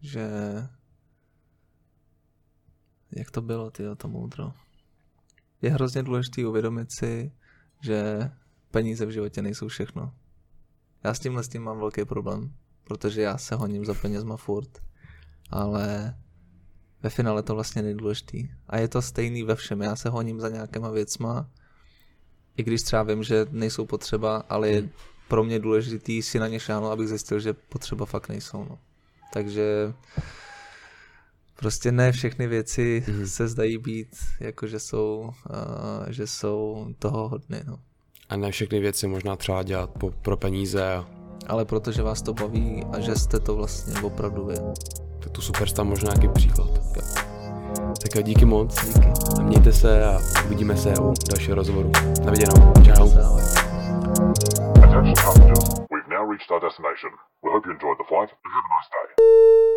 že 0.00 0.28
jak 3.12 3.30
to 3.30 3.42
bylo, 3.42 3.70
ty 3.70 3.82
to 3.96 4.08
moudro. 4.08 4.52
Je 5.62 5.70
hrozně 5.70 6.02
důležité 6.02 6.46
uvědomit 6.46 6.88
si, 6.98 7.32
že 7.80 8.30
peníze 8.70 9.06
v 9.06 9.10
životě 9.10 9.42
nejsou 9.42 9.68
všechno. 9.68 10.12
Já 11.04 11.14
s 11.14 11.18
tímhle 11.18 11.42
s 11.42 11.48
tím 11.48 11.62
mám 11.62 11.78
velký 11.78 12.04
problém, 12.04 12.52
protože 12.84 13.22
já 13.22 13.38
se 13.38 13.54
honím 13.54 13.84
za 13.84 13.94
penězma 13.94 14.36
furt 14.36 14.80
ale 15.52 16.14
ve 17.02 17.10
finále 17.10 17.42
to 17.42 17.54
vlastně 17.54 17.82
nejdůležitý. 17.82 18.48
A 18.68 18.78
je 18.78 18.88
to 18.88 19.02
stejný 19.02 19.42
ve 19.42 19.54
všem. 19.54 19.82
Já 19.82 19.96
se 19.96 20.08
honím 20.08 20.40
za 20.40 20.48
nějakýma 20.48 20.90
věcma, 20.90 21.50
i 22.56 22.62
když 22.62 22.82
třeba 22.82 23.02
vím, 23.02 23.22
že 23.22 23.46
nejsou 23.50 23.86
potřeba, 23.86 24.36
ale 24.48 24.68
je 24.68 24.88
pro 25.28 25.44
mě 25.44 25.58
důležitý 25.58 26.22
si 26.22 26.38
na 26.38 26.48
ně 26.48 26.60
šáhnout, 26.60 26.92
abych 26.92 27.08
zjistil, 27.08 27.40
že 27.40 27.52
potřeba 27.52 28.06
fakt 28.06 28.28
nejsou. 28.28 28.66
No. 28.70 28.78
Takže 29.32 29.94
prostě 31.56 31.92
ne 31.92 32.12
všechny 32.12 32.46
věci 32.46 33.04
mm. 33.08 33.26
se 33.26 33.48
zdají 33.48 33.78
být, 33.78 34.16
jako 34.40 34.66
že 34.66 34.80
jsou, 34.80 35.32
uh, 35.50 36.08
že 36.08 36.26
jsou 36.26 36.88
toho 36.98 37.28
hodny. 37.28 37.62
No. 37.66 37.78
A 38.32 38.36
ne 38.36 38.50
všechny 38.50 38.80
věci 38.80 39.06
možná 39.06 39.36
třeba 39.36 39.62
dělat 39.62 39.90
po, 40.00 40.10
pro 40.10 40.36
peníze. 40.36 40.94
A... 40.94 41.04
Ale 41.48 41.64
protože 41.64 42.02
vás 42.02 42.22
to 42.22 42.34
baví 42.34 42.84
a 42.92 43.00
že 43.00 43.14
jste 43.14 43.40
to 43.40 43.54
vlastně 43.54 44.00
opravdu 44.02 44.44
vy. 44.44 44.54
To 45.18 45.30
tu 45.30 45.40
superstar 45.40 45.86
možná 45.86 46.12
nějaký 46.14 46.28
příklad. 46.28 46.70
Jo. 46.96 47.02
Tak 48.02 48.14
jo, 48.14 48.22
díky 48.22 48.44
moc. 48.44 48.86
Díky. 48.86 49.08
Mějte 49.42 49.72
se 49.72 50.04
a 50.04 50.18
uvidíme 50.46 50.76
se 50.76 50.94
u 51.00 51.14
dalšího 51.30 51.54
rozhovoru. 51.54 51.92
Na 52.24 52.30
viděnou. 52.30 52.72
Čau. 52.84 53.08
Attention 54.82 55.14
passengers, 55.14 55.64
we've 55.90 56.08
now 56.08 56.30
reached 56.30 56.50
our 56.50 56.60
destination. 56.60 57.10
We 57.44 57.50
hope 57.52 57.66
you 57.66 57.72
enjoyed 57.72 57.98
the 57.98 58.08
flight 58.08 58.30
and 58.32 58.52
have 58.56 58.64
a 58.68 58.72
nice 58.76 58.88
day. 58.96 59.71